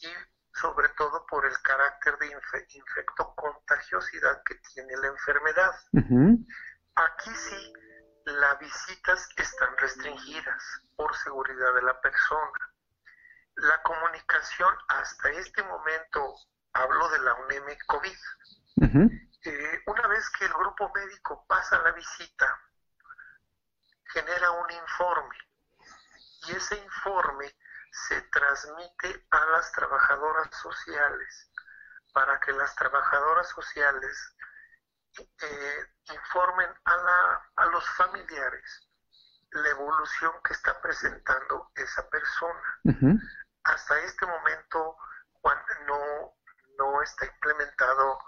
y 0.00 0.08
sobre 0.54 0.88
todo 0.90 1.26
por 1.26 1.44
el 1.44 1.56
carácter 1.62 2.16
de 2.18 2.40
infectocontagiosidad 2.68 4.42
que 4.44 4.54
tiene 4.72 4.96
la 4.96 5.08
enfermedad. 5.08 5.72
Aquí 6.96 7.30
sí, 7.34 7.72
las 8.26 8.58
visitas 8.58 9.28
están 9.36 9.76
restringidas 9.78 10.62
por 10.96 11.14
seguridad 11.16 11.74
de 11.74 11.82
la 11.82 12.00
persona. 12.00 12.73
La 13.56 13.82
comunicación 13.82 14.74
hasta 14.88 15.30
este 15.30 15.62
momento, 15.62 16.34
hablo 16.72 17.08
de 17.10 17.18
la 17.20 17.34
UNEM 17.34 17.78
COVID, 17.86 18.18
eh, 19.44 19.82
una 19.86 20.08
vez 20.08 20.28
que 20.30 20.44
el 20.46 20.52
grupo 20.52 20.90
médico 20.94 21.44
pasa 21.46 21.80
la 21.82 21.92
visita, 21.92 22.60
genera 24.12 24.50
un 24.50 24.70
informe. 24.70 25.36
Y 26.48 26.56
ese 26.56 26.76
informe 26.76 27.54
se 28.08 28.20
transmite 28.22 29.26
a 29.30 29.44
las 29.46 29.70
trabajadoras 29.72 30.48
sociales 30.56 31.50
para 32.12 32.38
que 32.40 32.52
las 32.52 32.74
trabajadoras 32.74 33.48
sociales 33.48 34.34
eh, 35.18 35.86
informen 36.12 36.70
a, 36.84 36.96
la, 36.96 37.50
a 37.56 37.66
los 37.66 37.88
familiares 37.90 38.88
la 39.54 39.68
evolución 39.68 40.32
que 40.44 40.52
está 40.52 40.80
presentando 40.80 41.70
esa 41.76 42.08
persona. 42.08 42.80
Hasta 43.64 43.98
este 44.00 44.26
momento, 44.26 44.96
no, 45.86 46.36
no 46.78 47.02
está 47.02 47.26
implementado 47.26 48.18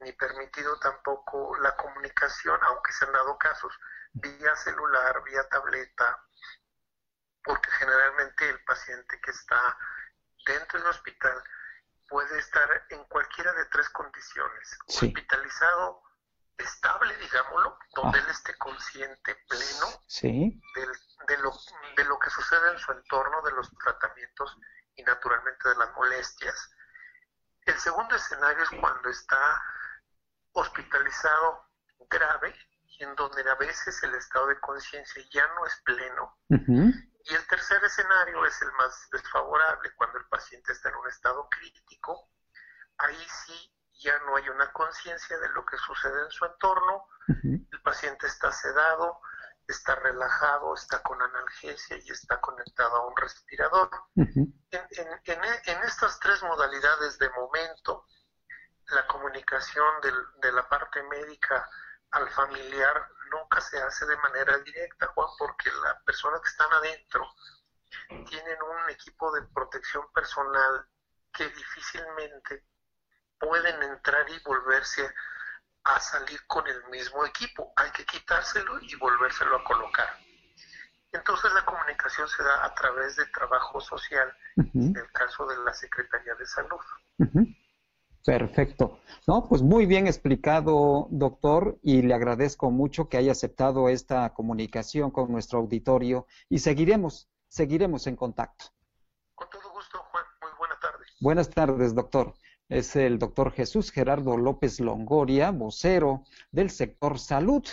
ni 0.00 0.12
permitido 0.12 0.78
tampoco 0.78 1.56
la 1.58 1.74
comunicación, 1.76 2.58
aunque 2.62 2.92
se 2.92 3.04
han 3.04 3.12
dado 3.12 3.36
casos, 3.38 3.72
vía 4.12 4.54
celular, 4.56 5.22
vía 5.24 5.48
tableta, 5.48 6.24
porque 7.42 7.70
generalmente 7.72 8.48
el 8.48 8.62
paciente 8.64 9.20
que 9.20 9.30
está 9.30 9.76
dentro 10.46 10.78
del 10.78 10.88
hospital 10.88 11.42
puede 12.08 12.38
estar 12.38 12.86
en 12.90 13.04
cualquiera 13.04 13.52
de 13.52 13.64
tres 13.66 13.88
condiciones, 13.90 14.78
hospitalizado, 14.86 16.02
estable, 16.56 17.16
digámoslo, 17.16 17.78
donde 17.94 18.18
él 18.18 18.28
esté 18.30 18.56
consciente 18.58 19.34
pleno 19.48 19.86
de, 20.74 21.36
lo, 21.38 21.52
de 21.96 22.04
lo 22.04 22.18
que 22.18 22.30
sucede 22.30 22.72
en 22.72 22.78
su 22.78 22.92
entorno, 22.92 23.42
de 23.42 23.52
los 23.52 23.70
tratamientos 23.78 24.56
y 24.98 25.02
naturalmente 25.04 25.68
de 25.68 25.76
las 25.76 25.90
molestias. 25.94 26.70
El 27.62 27.78
segundo 27.78 28.14
escenario 28.16 28.62
es 28.64 28.70
cuando 28.80 29.08
está 29.08 29.62
hospitalizado 30.52 31.64
grave 32.10 32.54
y 32.84 33.04
en 33.04 33.14
donde 33.14 33.48
a 33.48 33.54
veces 33.54 34.02
el 34.02 34.14
estado 34.14 34.48
de 34.48 34.60
conciencia 34.60 35.22
ya 35.30 35.46
no 35.54 35.66
es 35.66 35.80
pleno. 35.84 36.36
Y 36.48 37.34
el 37.34 37.46
tercer 37.46 37.82
escenario 37.84 38.44
es 38.44 38.60
el 38.62 38.72
más 38.72 39.08
desfavorable, 39.12 39.94
cuando 39.94 40.18
el 40.18 40.26
paciente 40.26 40.72
está 40.72 40.88
en 40.88 40.96
un 40.96 41.08
estado 41.08 41.48
crítico. 41.48 42.30
Ahí 42.98 43.26
sí 43.44 43.74
ya 44.00 44.18
no 44.20 44.36
hay 44.36 44.48
una 44.48 44.72
conciencia 44.72 45.38
de 45.38 45.48
lo 45.50 45.64
que 45.64 45.76
sucede 45.76 46.22
en 46.22 46.30
su 46.30 46.44
entorno, 46.44 47.06
el 47.28 47.82
paciente 47.82 48.26
está 48.26 48.50
sedado, 48.50 49.20
está 49.68 49.94
relajado, 49.96 50.74
está 50.74 51.02
con 51.02 51.20
analgesia 51.20 51.98
y 51.98 52.10
está 52.10 52.40
conectado 52.40 52.96
a 52.96 53.06
un 53.06 53.16
respirador. 53.16 53.90
en, 54.16 54.48
en, 54.70 55.82
estas 55.84 56.18
tres 56.18 56.42
modalidades 56.42 57.18
de 57.18 57.30
momento, 57.30 58.06
la 58.88 59.06
comunicación 59.06 59.86
de 60.40 60.52
la 60.52 60.66
parte 60.68 61.02
médica 61.04 61.68
al 62.12 62.28
familiar 62.30 63.08
nunca 63.30 63.60
se 63.60 63.80
hace 63.80 64.06
de 64.06 64.16
manera 64.16 64.58
directa, 64.58 65.06
Juan, 65.08 65.28
porque 65.38 65.70
las 65.82 66.02
personas 66.04 66.40
que 66.40 66.48
están 66.48 66.72
adentro 66.72 67.30
tienen 68.08 68.62
un 68.62 68.90
equipo 68.90 69.30
de 69.32 69.42
protección 69.48 70.10
personal 70.12 70.88
que 71.32 71.48
difícilmente 71.50 72.64
pueden 73.38 73.82
entrar 73.82 74.28
y 74.30 74.38
volverse 74.40 75.12
a 75.94 76.00
salir 76.00 76.38
con 76.46 76.66
el 76.66 76.90
mismo 76.90 77.24
equipo. 77.24 77.72
Hay 77.76 77.90
que 77.92 78.04
quitárselo 78.04 78.78
y 78.82 78.94
volvérselo 78.96 79.56
a 79.56 79.64
colocar. 79.64 80.06
Entonces 81.12 81.52
la 81.54 81.64
comunicación 81.64 82.28
se 82.28 82.42
da 82.42 82.64
a 82.64 82.74
través 82.74 83.16
de 83.16 83.24
trabajo 83.26 83.80
social, 83.80 84.30
en 84.56 84.94
el 84.96 85.10
caso 85.12 85.46
de 85.46 85.56
la 85.64 85.72
Secretaría 85.72 86.34
de 86.34 86.46
Salud. 86.46 86.80
Perfecto. 88.24 89.00
No, 89.26 89.48
pues 89.48 89.62
muy 89.62 89.86
bien 89.86 90.06
explicado, 90.06 91.06
doctor, 91.10 91.78
y 91.82 92.02
le 92.02 92.12
agradezco 92.12 92.70
mucho 92.70 93.08
que 93.08 93.16
haya 93.16 93.32
aceptado 93.32 93.88
esta 93.88 94.34
comunicación 94.34 95.10
con 95.10 95.32
nuestro 95.32 95.60
auditorio 95.60 96.26
y 96.50 96.58
seguiremos, 96.58 97.30
seguiremos 97.48 98.06
en 98.06 98.16
contacto. 98.16 98.66
Con 99.34 99.48
todo 99.48 99.70
gusto, 99.72 99.98
Juan. 100.10 100.24
Muy 100.42 100.50
buena 100.58 100.78
tarde. 100.78 101.04
Buenas 101.20 101.48
tardes, 101.48 101.94
doctor 101.94 102.34
es 102.68 102.96
el 102.96 103.18
doctor 103.18 103.52
Jesús 103.52 103.90
Gerardo 103.90 104.36
López 104.36 104.80
Longoria, 104.80 105.50
vocero 105.50 106.24
del 106.52 106.70
sector 106.70 107.18
salud 107.18 107.64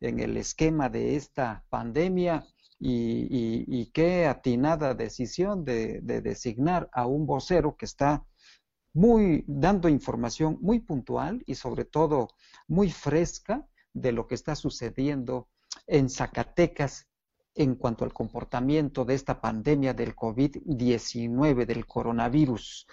en 0.00 0.20
el 0.20 0.36
esquema 0.36 0.88
de 0.88 1.16
esta 1.16 1.64
pandemia 1.70 2.46
y, 2.78 3.86
qué 3.92 4.26
atinada 4.26 4.94
decisión 4.94 5.64
de, 5.64 6.00
designar 6.00 6.90
a 6.92 7.06
un 7.06 7.26
vocero 7.26 7.76
que 7.76 7.84
está 7.84 8.26
muy 8.92 9.44
dando 9.46 9.88
información 9.88 10.58
muy 10.60 10.80
puntual 10.80 11.42
y 11.46 11.54
sobre 11.54 11.84
todo 11.84 12.28
muy 12.66 12.90
fresca 12.90 13.66
de 13.94 14.12
lo 14.12 14.26
que 14.26 14.34
está 14.34 14.54
sucediendo 14.56 15.48
en 15.86 16.10
Zacatecas 16.10 17.06
en 17.54 17.76
cuanto 17.76 18.04
al 18.04 18.12
comportamiento 18.12 19.04
de 19.04 19.14
esta 19.14 19.40
pandemia 19.40 19.94
del 19.94 20.16
COVID-19, 20.16 21.66
del 21.66 21.86
coronavirus. 21.86 22.86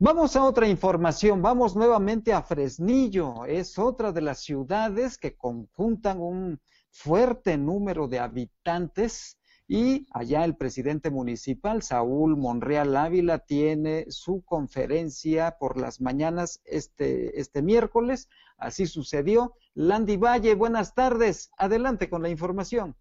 Vamos 0.00 0.34
a 0.34 0.42
otra 0.42 0.66
información, 0.66 1.40
vamos 1.40 1.76
nuevamente 1.76 2.32
a 2.32 2.42
Fresnillo, 2.42 3.44
es 3.44 3.78
otra 3.78 4.10
de 4.10 4.22
las 4.22 4.40
ciudades 4.40 5.18
que 5.18 5.36
conjuntan 5.36 6.20
un 6.20 6.60
fuerte 6.90 7.56
número 7.56 8.08
de 8.08 8.18
habitantes 8.18 9.38
y 9.68 10.08
allá 10.10 10.44
el 10.44 10.56
presidente 10.56 11.10
municipal, 11.10 11.80
Saúl 11.80 12.36
Monreal 12.36 12.96
Ávila, 12.96 13.38
tiene 13.38 14.06
su 14.08 14.42
conferencia 14.44 15.58
por 15.60 15.80
las 15.80 16.00
mañanas 16.00 16.60
este, 16.64 17.40
este 17.40 17.62
miércoles, 17.62 18.28
así 18.58 18.86
sucedió. 18.86 19.54
Landy 19.74 20.16
Valle, 20.16 20.56
buenas 20.56 20.94
tardes, 20.94 21.52
adelante 21.56 22.10
con 22.10 22.20
la 22.22 22.30
información. 22.30 22.96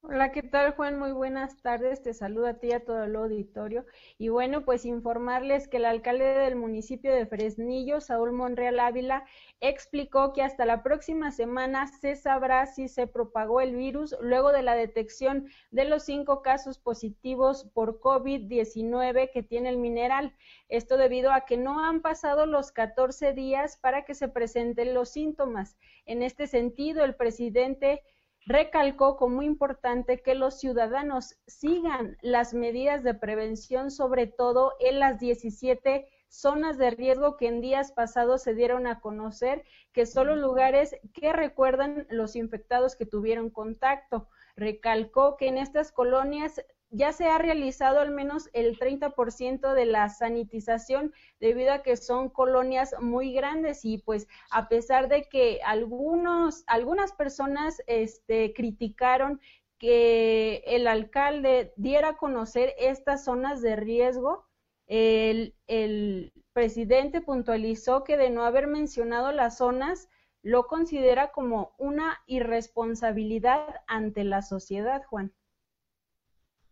Hola, 0.00 0.30
¿qué 0.30 0.42
tal 0.44 0.74
Juan? 0.74 0.96
Muy 0.98 1.10
buenas 1.10 1.60
tardes. 1.60 2.02
Te 2.02 2.14
saludo 2.14 2.46
a 2.46 2.54
ti 2.54 2.68
y 2.68 2.72
a 2.72 2.84
todo 2.84 3.02
el 3.02 3.16
auditorio. 3.16 3.84
Y 4.16 4.28
bueno, 4.28 4.64
pues 4.64 4.84
informarles 4.84 5.66
que 5.66 5.78
el 5.78 5.84
alcalde 5.84 6.24
del 6.24 6.54
municipio 6.54 7.12
de 7.12 7.26
Fresnillo, 7.26 8.00
Saúl 8.00 8.32
Monreal 8.32 8.78
Ávila, 8.78 9.24
explicó 9.60 10.32
que 10.32 10.42
hasta 10.42 10.64
la 10.64 10.84
próxima 10.84 11.32
semana 11.32 11.88
se 11.88 12.14
sabrá 12.14 12.66
si 12.66 12.86
se 12.86 13.08
propagó 13.08 13.60
el 13.60 13.74
virus 13.74 14.14
luego 14.20 14.52
de 14.52 14.62
la 14.62 14.76
detección 14.76 15.48
de 15.72 15.84
los 15.84 16.04
cinco 16.04 16.42
casos 16.42 16.78
positivos 16.78 17.64
por 17.74 18.00
COVID-19 18.00 19.30
que 19.32 19.42
tiene 19.42 19.68
el 19.68 19.78
mineral. 19.78 20.32
Esto 20.68 20.96
debido 20.96 21.32
a 21.32 21.44
que 21.44 21.56
no 21.56 21.84
han 21.84 22.02
pasado 22.02 22.46
los 22.46 22.70
14 22.70 23.32
días 23.32 23.76
para 23.76 24.04
que 24.04 24.14
se 24.14 24.28
presenten 24.28 24.94
los 24.94 25.10
síntomas. 25.10 25.76
En 26.06 26.22
este 26.22 26.46
sentido, 26.46 27.04
el 27.04 27.16
presidente 27.16 28.02
recalcó 28.48 29.18
como 29.18 29.42
importante 29.42 30.22
que 30.22 30.34
los 30.34 30.58
ciudadanos 30.58 31.36
sigan 31.46 32.16
las 32.22 32.54
medidas 32.54 33.02
de 33.02 33.12
prevención, 33.12 33.90
sobre 33.90 34.26
todo 34.26 34.72
en 34.80 35.00
las 35.00 35.20
17 35.20 36.08
zonas 36.28 36.78
de 36.78 36.90
riesgo 36.90 37.36
que 37.36 37.46
en 37.46 37.60
días 37.60 37.92
pasados 37.92 38.42
se 38.42 38.54
dieron 38.54 38.86
a 38.86 39.00
conocer, 39.00 39.64
que 39.92 40.06
son 40.06 40.28
los 40.28 40.38
lugares 40.38 40.96
que 41.12 41.34
recuerdan 41.34 42.06
los 42.08 42.36
infectados 42.36 42.96
que 42.96 43.04
tuvieron 43.04 43.50
contacto. 43.50 44.28
Recalcó 44.56 45.36
que 45.36 45.48
en 45.48 45.58
estas 45.58 45.92
colonias 45.92 46.64
ya 46.90 47.12
se 47.12 47.26
ha 47.26 47.38
realizado 47.38 48.00
al 48.00 48.10
menos 48.10 48.48
el 48.52 48.78
30% 48.78 49.74
de 49.74 49.84
la 49.84 50.08
sanitización 50.08 51.12
debido 51.38 51.72
a 51.72 51.82
que 51.82 51.96
son 51.96 52.30
colonias 52.30 52.94
muy 53.00 53.32
grandes 53.32 53.84
y 53.84 53.98
pues 53.98 54.26
a 54.50 54.68
pesar 54.68 55.08
de 55.08 55.24
que 55.24 55.60
algunos 55.64 56.64
algunas 56.66 57.12
personas 57.12 57.82
este 57.86 58.54
criticaron 58.54 59.40
que 59.78 60.62
el 60.66 60.86
alcalde 60.86 61.72
diera 61.76 62.10
a 62.10 62.16
conocer 62.16 62.74
estas 62.78 63.24
zonas 63.24 63.62
de 63.62 63.76
riesgo, 63.76 64.46
el, 64.86 65.54
el 65.68 66.32
presidente 66.52 67.20
puntualizó 67.20 68.02
que 68.02 68.16
de 68.16 68.30
no 68.30 68.44
haber 68.44 68.66
mencionado 68.66 69.30
las 69.30 69.58
zonas 69.58 70.08
lo 70.42 70.66
considera 70.66 71.30
como 71.30 71.74
una 71.78 72.18
irresponsabilidad 72.26 73.82
ante 73.86 74.24
la 74.24 74.42
sociedad, 74.42 75.04
Juan. 75.04 75.32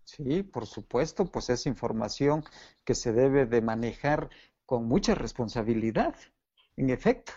Sí, 0.06 0.44
por 0.44 0.66
supuesto, 0.66 1.26
pues 1.26 1.50
es 1.50 1.66
información 1.66 2.44
que 2.84 2.94
se 2.94 3.12
debe 3.12 3.44
de 3.44 3.60
manejar 3.60 4.30
con 4.64 4.86
mucha 4.86 5.16
responsabilidad, 5.16 6.14
en 6.76 6.90
efecto. 6.90 7.32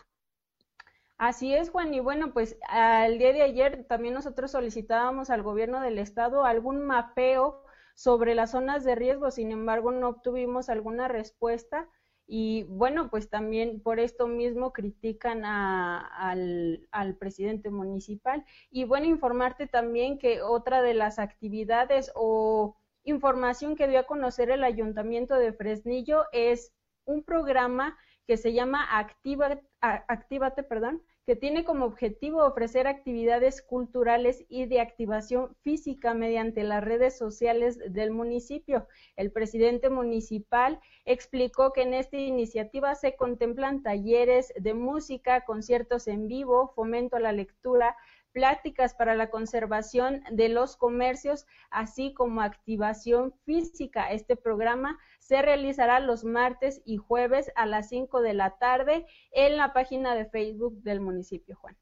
Así 1.18 1.54
es, 1.54 1.72
Juan. 1.72 1.94
Y 1.94 2.00
bueno, 2.00 2.32
pues 2.32 2.58
al 2.70 3.18
día 3.18 3.34
de 3.34 3.42
ayer 3.42 3.86
también 3.86 4.14
nosotros 4.14 4.52
solicitábamos 4.52 5.32
al 5.32 5.42
gobierno 5.42 5.82
del 5.82 5.98
estado 5.98 6.46
algún 6.46 6.86
mapeo 6.86 7.64
sobre 7.96 8.36
las 8.36 8.52
zonas 8.52 8.84
de 8.84 8.96
riesgo, 8.96 9.32
sin 9.32 9.52
embargo 9.52 9.92
no 9.92 10.08
obtuvimos 10.08 10.70
alguna 10.70 11.08
respuesta. 11.08 11.90
Y 12.32 12.64
bueno, 12.66 13.10
pues 13.10 13.28
también 13.28 13.82
por 13.82 14.00
esto 14.00 14.28
mismo 14.28 14.72
critican 14.72 15.46
al, 15.46 16.88
al, 16.92 17.16
presidente 17.16 17.72
municipal. 17.72 18.46
Y 18.70 18.84
bueno, 18.84 19.08
informarte 19.08 19.66
también 19.66 20.20
que 20.20 20.44
otra 20.44 20.84
de 20.84 20.94
las 20.94 21.18
actividades 21.18 22.12
o 22.14 22.76
información 23.04 23.76
que 23.76 23.88
dio 23.88 24.00
a 24.02 24.06
conocer 24.06 24.52
el 24.52 24.64
ayuntamiento 24.64 25.40
de 25.40 25.54
Fresnillo 25.54 26.26
es 26.32 26.72
un 27.06 27.24
programa 27.24 27.98
que 28.28 28.38
se 28.38 28.54
llama 28.54 29.00
Activa, 29.00 29.60
Actívate, 29.82 30.62
perdón, 30.62 31.02
que 31.30 31.36
tiene 31.36 31.64
como 31.64 31.86
objetivo 31.86 32.44
ofrecer 32.44 32.88
actividades 32.88 33.62
culturales 33.62 34.46
y 34.50 34.66
de 34.66 34.82
activación 34.82 35.56
física 35.62 36.16
mediante 36.16 36.64
las 36.64 36.84
redes 36.84 37.20
sociales 37.20 37.78
del 37.88 38.10
municipio. 38.10 38.88
El 39.16 39.32
presidente 39.32 39.92
municipal 39.92 40.80
explicó 41.06 41.72
que 41.72 41.84
en 41.84 41.94
esta 41.94 42.18
iniciativa 42.18 42.96
se 42.96 43.16
contemplan 43.16 43.84
talleres 43.84 44.52
de 44.60 44.74
música, 44.74 45.46
conciertos 45.46 46.08
en 46.08 46.28
vivo, 46.28 46.74
fomento 46.74 47.18
a 47.18 47.20
la 47.20 47.32
lectura, 47.32 47.96
pláticas 48.32 48.94
para 48.94 49.16
la 49.16 49.30
conservación 49.30 50.24
de 50.32 50.50
los 50.50 50.78
comercios, 50.78 51.46
así 51.70 52.14
como 52.14 52.42
activación 52.42 53.34
física. 53.46 54.12
Este 54.12 54.36
programa 54.36 54.98
se 55.20 55.42
realizará 55.42 56.00
los 56.00 56.24
martes 56.24 56.82
y 56.86 56.98
jueves 56.98 57.52
a 57.56 57.66
las 57.66 57.90
5 57.90 58.22
de 58.22 58.34
la 58.34 58.58
tarde 58.58 59.06
en 59.32 59.58
la 59.58 59.74
página 59.74 60.16
de 60.16 60.26
Facebook 60.26 60.82
del 60.82 61.02
municipio, 61.02 61.56
Juan. 61.56 61.78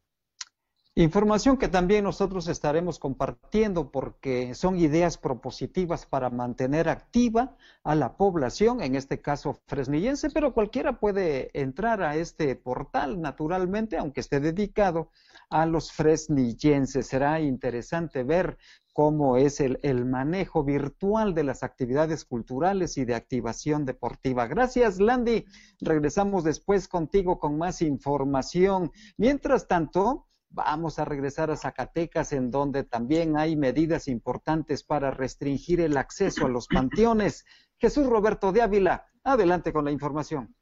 Información 1.00 1.58
que 1.58 1.68
también 1.68 2.04
nosotros 2.04 2.48
estaremos 2.48 2.98
compartiendo 2.98 3.92
porque 3.92 4.56
son 4.56 4.80
ideas 4.80 5.20
propositivas 5.20 6.08
para 6.08 6.32
mantener 6.32 6.90
activa 6.90 7.56
a 7.84 7.94
la 7.94 8.18
población, 8.18 8.82
en 8.82 8.96
este 8.96 9.22
caso 9.22 9.62
fresnillense, 9.68 10.32
pero 10.32 10.56
cualquiera 10.56 11.00
puede 11.00 11.52
entrar 11.54 12.02
a 12.02 12.16
este 12.16 12.56
portal 12.56 13.22
naturalmente, 13.22 13.96
aunque 13.96 14.22
esté 14.22 14.40
dedicado 14.40 15.12
a 15.50 15.66
los 15.66 15.92
fresnillenses. 15.92 17.08
Será 17.08 17.40
interesante 17.40 18.24
ver 18.24 18.58
cómo 18.94 19.38
es 19.38 19.60
el, 19.60 19.80
el, 19.84 20.06
manejo 20.06 20.64
virtual 20.64 21.34
de 21.34 21.44
las 21.44 21.64
actividades 21.64 22.26
culturales 22.26 22.98
y 22.98 23.06
de 23.06 23.16
activación 23.16 23.86
deportiva. 23.86 24.48
Gracias, 24.48 25.00
Landy. 25.00 25.46
Regresamos 25.80 26.44
después 26.44 26.88
contigo 26.88 27.40
con 27.40 27.58
más 27.58 27.82
información. 27.82 28.92
Mientras 29.18 29.68
tanto, 29.68 30.28
Vamos 30.50 30.98
a 30.98 31.06
regresar 31.06 31.52
a 31.52 31.58
Zacatecas, 31.58 32.32
en 32.32 32.50
donde 32.52 32.84
también 32.84 33.38
hay 33.38 33.56
medidas 33.56 34.08
importantes 34.08 34.84
para 34.84 35.12
restringir 35.12 35.82
el 35.82 35.98
acceso 35.98 36.46
a 36.46 36.50
los 36.50 36.68
panteones. 36.68 37.46
Jesús 37.78 38.08
Roberto 38.08 38.52
de 38.52 38.62
Ávila, 38.62 39.06
adelante 39.24 39.74
con 39.74 39.86
la 39.86 39.92
información. 39.92 40.56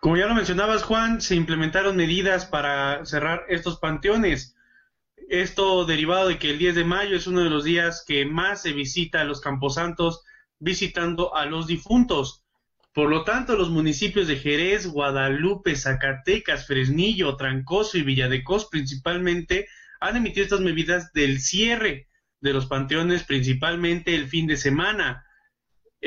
Como 0.00 0.16
ya 0.16 0.26
lo 0.26 0.34
mencionabas, 0.34 0.82
Juan, 0.82 1.20
se 1.20 1.34
implementaron 1.34 1.96
medidas 1.96 2.46
para 2.46 3.04
cerrar 3.04 3.44
estos 3.48 3.78
panteones. 3.78 4.54
Esto 5.28 5.84
derivado 5.84 6.28
de 6.28 6.38
que 6.38 6.50
el 6.50 6.58
10 6.58 6.76
de 6.76 6.84
mayo 6.84 7.16
es 7.16 7.26
uno 7.26 7.40
de 7.40 7.50
los 7.50 7.64
días 7.64 8.04
que 8.06 8.24
más 8.24 8.62
se 8.62 8.72
visita 8.72 9.20
a 9.20 9.24
los 9.24 9.40
camposantos 9.40 10.22
visitando 10.58 11.34
a 11.34 11.46
los 11.46 11.66
difuntos. 11.66 12.44
Por 12.92 13.10
lo 13.10 13.24
tanto, 13.24 13.56
los 13.56 13.68
municipios 13.68 14.26
de 14.26 14.36
Jerez, 14.36 14.86
Guadalupe, 14.86 15.76
Zacatecas, 15.76 16.66
Fresnillo, 16.66 17.36
Trancoso 17.36 17.98
y 17.98 18.02
Villadecos 18.02 18.68
principalmente 18.70 19.68
han 20.00 20.16
emitido 20.16 20.44
estas 20.44 20.60
medidas 20.60 21.12
del 21.12 21.40
cierre 21.40 22.08
de 22.40 22.52
los 22.52 22.66
panteones 22.66 23.24
principalmente 23.24 24.14
el 24.14 24.28
fin 24.28 24.46
de 24.46 24.56
semana. 24.56 25.25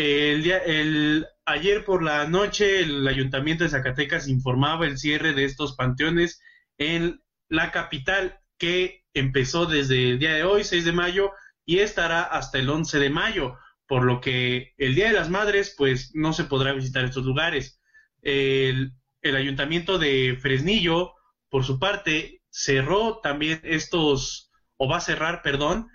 El 0.02 0.44
día, 0.44 0.60
el, 0.60 1.28
ayer 1.44 1.84
por 1.84 2.04
la 2.04 2.26
noche 2.26 2.80
el 2.80 3.06
ayuntamiento 3.06 3.66
de 3.66 3.70
Zacatecas 3.70 4.30
informaba 4.30 4.88
el 4.88 4.98
cierre 4.98 5.34
de 5.34 5.44
estos 5.44 5.76
panteones 5.76 6.42
en 6.78 7.22
la 7.50 7.74
capital 7.74 8.40
que 8.58 9.04
empezó 9.14 9.66
desde 9.66 10.12
el 10.12 10.18
día 10.18 10.36
de 10.36 10.46
hoy, 10.46 10.64
6 10.64 10.86
de 10.86 10.94
mayo, 10.94 11.34
y 11.66 11.80
estará 11.80 12.22
hasta 12.22 12.60
el 12.60 12.70
11 12.70 12.98
de 12.98 13.10
mayo 13.10 13.58
por 13.88 14.06
lo 14.06 14.22
que 14.22 14.74
el 14.78 14.96
Día 14.96 15.08
de 15.08 15.16
las 15.16 15.30
Madres, 15.30 15.76
pues 15.78 16.12
no 16.14 16.32
se 16.32 16.46
podrá 16.46 16.72
visitar 16.72 17.04
estos 17.04 17.26
lugares. 17.26 17.82
El, 18.22 18.94
ayuntamiento 19.22 19.98
de 19.98 20.38
Fresnillo, 20.42 21.12
por 21.50 21.66
su 21.66 21.78
parte, 21.78 22.42
cerró 22.50 23.20
también 23.22 23.60
estos, 23.66 24.50
o 24.78 24.88
va 24.88 24.96
a 24.96 25.02
cerrar, 25.02 25.42
perdón, 25.42 25.90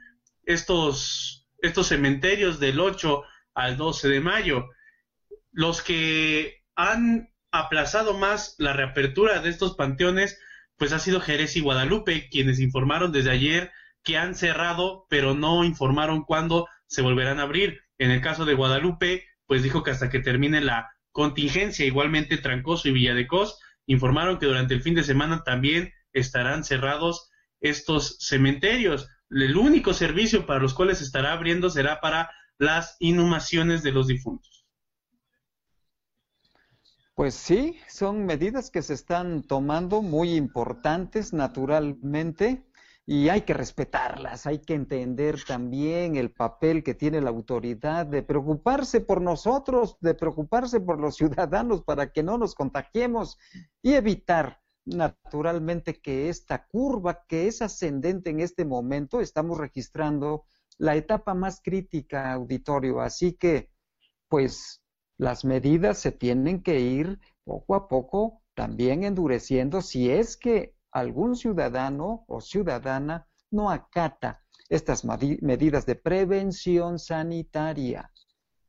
estos, 0.44 1.48
estos 1.62 1.86
cementerios 1.86 2.60
del 2.60 2.80
8 2.80 3.24
al 3.54 3.76
12 3.76 4.08
de 4.08 4.20
mayo. 4.20 4.68
Los 5.52 5.82
que 5.82 6.62
han 6.74 7.32
aplazado 7.52 8.18
más 8.18 8.56
la 8.58 8.72
reapertura 8.72 9.40
de 9.40 9.50
estos 9.50 9.74
panteones, 9.74 10.40
pues 10.76 10.92
ha 10.92 10.98
sido 10.98 11.20
Jerez 11.20 11.56
y 11.56 11.60
Guadalupe, 11.60 12.28
quienes 12.28 12.58
informaron 12.58 13.12
desde 13.12 13.30
ayer 13.30 13.72
que 14.02 14.18
han 14.18 14.34
cerrado, 14.34 15.06
pero 15.08 15.34
no 15.34 15.64
informaron 15.64 16.24
cuándo 16.24 16.68
se 16.86 17.02
volverán 17.02 17.40
a 17.40 17.44
abrir. 17.44 17.80
En 17.98 18.10
el 18.10 18.20
caso 18.20 18.44
de 18.44 18.54
Guadalupe, 18.54 19.24
pues 19.46 19.62
dijo 19.62 19.82
que 19.82 19.92
hasta 19.92 20.10
que 20.10 20.18
termine 20.18 20.60
la 20.60 20.90
contingencia, 21.12 21.86
igualmente 21.86 22.38
Trancoso 22.38 22.88
y 22.88 22.92
Villadecos, 22.92 23.58
informaron 23.86 24.38
que 24.38 24.46
durante 24.46 24.74
el 24.74 24.82
fin 24.82 24.94
de 24.94 25.04
semana 25.04 25.44
también 25.44 25.92
estarán 26.12 26.64
cerrados 26.64 27.30
estos 27.60 28.18
cementerios. 28.18 29.08
El 29.30 29.56
único 29.56 29.94
servicio 29.94 30.44
para 30.44 30.60
los 30.60 30.74
cuales 30.74 31.00
estará 31.00 31.32
abriendo 31.32 31.70
será 31.70 32.00
para 32.00 32.30
las 32.58 32.96
inhumaciones 33.00 33.82
de 33.82 33.92
los 33.92 34.06
difuntos. 34.06 34.66
Pues 37.14 37.34
sí, 37.34 37.78
son 37.88 38.26
medidas 38.26 38.70
que 38.70 38.82
se 38.82 38.94
están 38.94 39.42
tomando 39.42 40.02
muy 40.02 40.34
importantes 40.34 41.32
naturalmente 41.32 42.66
y 43.06 43.28
hay 43.28 43.42
que 43.42 43.54
respetarlas, 43.54 44.46
hay 44.46 44.58
que 44.60 44.74
entender 44.74 45.44
también 45.46 46.16
el 46.16 46.32
papel 46.32 46.82
que 46.82 46.94
tiene 46.94 47.20
la 47.20 47.30
autoridad 47.30 48.06
de 48.06 48.22
preocuparse 48.22 49.00
por 49.00 49.20
nosotros, 49.20 49.96
de 50.00 50.14
preocuparse 50.14 50.80
por 50.80 50.98
los 50.98 51.16
ciudadanos 51.16 51.82
para 51.82 52.10
que 52.10 52.22
no 52.22 52.36
nos 52.36 52.54
contagiemos 52.54 53.38
y 53.80 53.92
evitar 53.92 54.60
naturalmente 54.84 56.00
que 56.00 56.28
esta 56.28 56.66
curva 56.66 57.24
que 57.28 57.46
es 57.46 57.62
ascendente 57.62 58.30
en 58.30 58.40
este 58.40 58.64
momento, 58.64 59.20
estamos 59.20 59.58
registrando 59.58 60.46
la 60.78 60.96
etapa 60.96 61.34
más 61.34 61.60
crítica, 61.62 62.32
auditorio, 62.32 63.00
así 63.00 63.34
que 63.34 63.70
pues 64.28 64.82
las 65.16 65.44
medidas 65.44 65.98
se 65.98 66.12
tienen 66.12 66.62
que 66.62 66.80
ir 66.80 67.20
poco 67.44 67.74
a 67.74 67.88
poco 67.88 68.42
también 68.54 69.04
endureciendo 69.04 69.80
si 69.80 70.10
es 70.10 70.36
que 70.36 70.74
algún 70.90 71.36
ciudadano 71.36 72.24
o 72.28 72.40
ciudadana 72.40 73.28
no 73.50 73.70
acata 73.70 74.42
estas 74.68 75.04
medidas 75.04 75.86
de 75.86 75.94
prevención 75.94 76.98
sanitaria, 76.98 78.10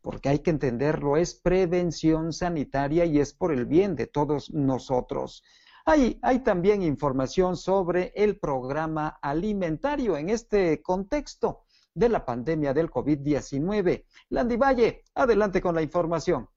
porque 0.01 0.29
hay 0.29 0.39
que 0.39 0.51
entenderlo, 0.51 1.17
es 1.17 1.33
prevención 1.35 2.33
sanitaria 2.33 3.05
y 3.05 3.19
es 3.19 3.33
por 3.33 3.51
el 3.51 3.65
bien 3.65 3.95
de 3.95 4.07
todos 4.07 4.51
nosotros. 4.51 5.43
Hay, 5.85 6.19
hay 6.21 6.39
también 6.39 6.81
información 6.81 7.55
sobre 7.55 8.11
el 8.15 8.39
programa 8.39 9.19
alimentario 9.21 10.17
en 10.17 10.29
este 10.29 10.81
contexto 10.81 11.64
de 11.95 12.09
la 12.09 12.23
pandemia 12.23 12.73
del 12.73 12.91
COVID-19. 12.91 14.05
Landy 14.29 14.57
Valle, 14.57 15.03
adelante 15.15 15.61
con 15.61 15.73
la 15.73 15.81
información. 15.81 16.47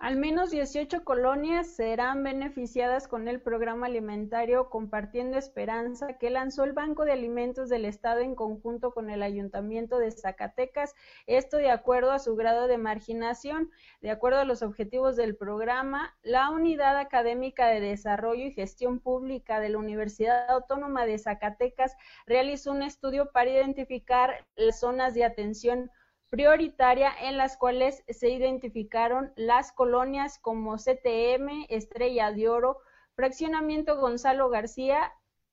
Al 0.00 0.16
menos 0.16 0.50
18 0.52 1.02
colonias 1.02 1.74
serán 1.74 2.22
beneficiadas 2.22 3.08
con 3.08 3.26
el 3.26 3.40
programa 3.40 3.86
alimentario 3.86 4.70
Compartiendo 4.70 5.36
Esperanza 5.36 6.18
que 6.18 6.30
lanzó 6.30 6.62
el 6.62 6.72
Banco 6.72 7.04
de 7.04 7.10
Alimentos 7.10 7.68
del 7.68 7.84
Estado 7.84 8.20
en 8.20 8.36
conjunto 8.36 8.92
con 8.92 9.10
el 9.10 9.24
Ayuntamiento 9.24 9.98
de 9.98 10.12
Zacatecas, 10.12 10.94
esto 11.26 11.56
de 11.56 11.72
acuerdo 11.72 12.12
a 12.12 12.20
su 12.20 12.36
grado 12.36 12.68
de 12.68 12.78
marginación. 12.78 13.72
De 14.00 14.10
acuerdo 14.10 14.38
a 14.38 14.44
los 14.44 14.62
objetivos 14.62 15.16
del 15.16 15.34
programa, 15.34 16.14
la 16.22 16.48
Unidad 16.50 16.96
Académica 16.96 17.66
de 17.66 17.80
Desarrollo 17.80 18.44
y 18.44 18.52
Gestión 18.52 19.00
Pública 19.00 19.58
de 19.58 19.70
la 19.70 19.78
Universidad 19.78 20.48
Autónoma 20.48 21.06
de 21.06 21.18
Zacatecas 21.18 21.96
realizó 22.24 22.70
un 22.70 22.84
estudio 22.84 23.32
para 23.32 23.50
identificar 23.50 24.46
las 24.54 24.78
zonas 24.78 25.14
de 25.14 25.24
atención 25.24 25.90
prioritaria 26.30 27.12
en 27.22 27.36
las 27.36 27.56
cuales 27.56 28.04
se 28.08 28.30
identificaron 28.30 29.32
las 29.36 29.72
colonias 29.72 30.38
como 30.38 30.76
CTM, 30.76 31.66
Estrella 31.68 32.32
de 32.32 32.48
Oro, 32.48 32.78
Fraccionamiento 33.14 33.98
Gonzalo 33.98 34.48
García, 34.50 35.12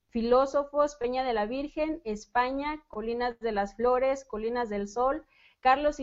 Filósofos, 0.09 0.95
Peña 0.95 1.23
de 1.23 1.33
la 1.33 1.45
Virgen, 1.45 2.01
España, 2.05 2.83
Colinas 2.87 3.39
de 3.39 3.51
las 3.51 3.75
Flores, 3.75 4.23
Colinas 4.23 4.69
del 4.69 4.87
Sol, 4.87 5.25
Carlos 5.65 5.97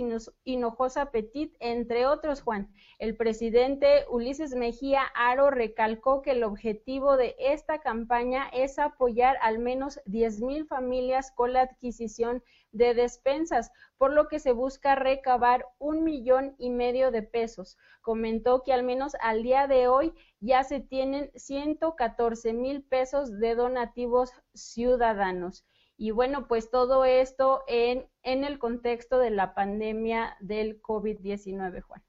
Hinojosa 0.44 1.12
Petit, 1.12 1.54
entre 1.60 2.04
otros, 2.06 2.42
Juan. 2.42 2.74
El 2.98 3.16
presidente 3.16 4.04
Ulises 4.10 4.56
Mejía 4.56 5.02
Aro 5.14 5.50
recalcó 5.50 6.20
que 6.20 6.32
el 6.32 6.42
objetivo 6.42 7.16
de 7.16 7.36
esta 7.38 7.80
campaña 7.80 8.48
es 8.52 8.80
apoyar 8.80 9.36
al 9.40 9.60
menos 9.60 10.00
10.000 10.04 10.66
familias 10.66 11.30
con 11.30 11.52
la 11.52 11.60
adquisición 11.60 12.42
de 12.72 12.94
despensas, 12.94 13.70
por 13.98 14.12
lo 14.12 14.28
que 14.28 14.38
se 14.38 14.52
busca 14.52 14.94
recabar 14.94 15.66
un 15.78 16.02
millón 16.04 16.54
y 16.58 16.70
medio 16.70 17.10
de 17.10 17.22
pesos. 17.22 17.78
Comentó 18.00 18.62
que 18.62 18.72
al 18.72 18.82
menos 18.82 19.14
al 19.20 19.42
día 19.42 19.66
de 19.66 19.88
hoy 19.88 20.12
ya 20.40 20.64
se 20.64 20.80
tienen 20.80 21.30
114 21.34 22.52
mil 22.52 22.82
pesos 22.82 23.38
de 23.38 23.54
donativos 23.54 24.32
ciudadanos. 24.54 25.64
Y 25.96 26.10
bueno, 26.10 26.48
pues 26.48 26.70
todo 26.70 27.04
esto 27.04 27.62
en, 27.68 28.08
el 28.24 28.58
contexto 28.58 29.18
de 29.18 29.30
la 29.30 29.54
pandemia 29.54 30.36
del 30.40 30.82
COVID-19, 30.82 31.82
Juan. 31.82 32.02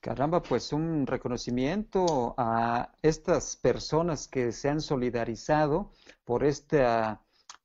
Caramba, 0.00 0.40
pues 0.42 0.72
un 0.72 1.06
reconocimiento 1.06 2.34
a 2.38 2.92
estas 3.02 3.56
personas 3.56 4.26
que 4.26 4.52
se 4.52 4.70
han 4.70 4.80
solidarizado 4.80 5.92
por 6.24 6.44
este 6.44 6.82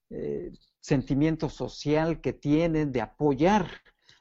eh, 0.10 0.52
sentimiento 0.86 1.50
social 1.50 2.22
que 2.22 2.32
tienen 2.32 2.92
de 2.92 3.02
apoyar 3.02 3.66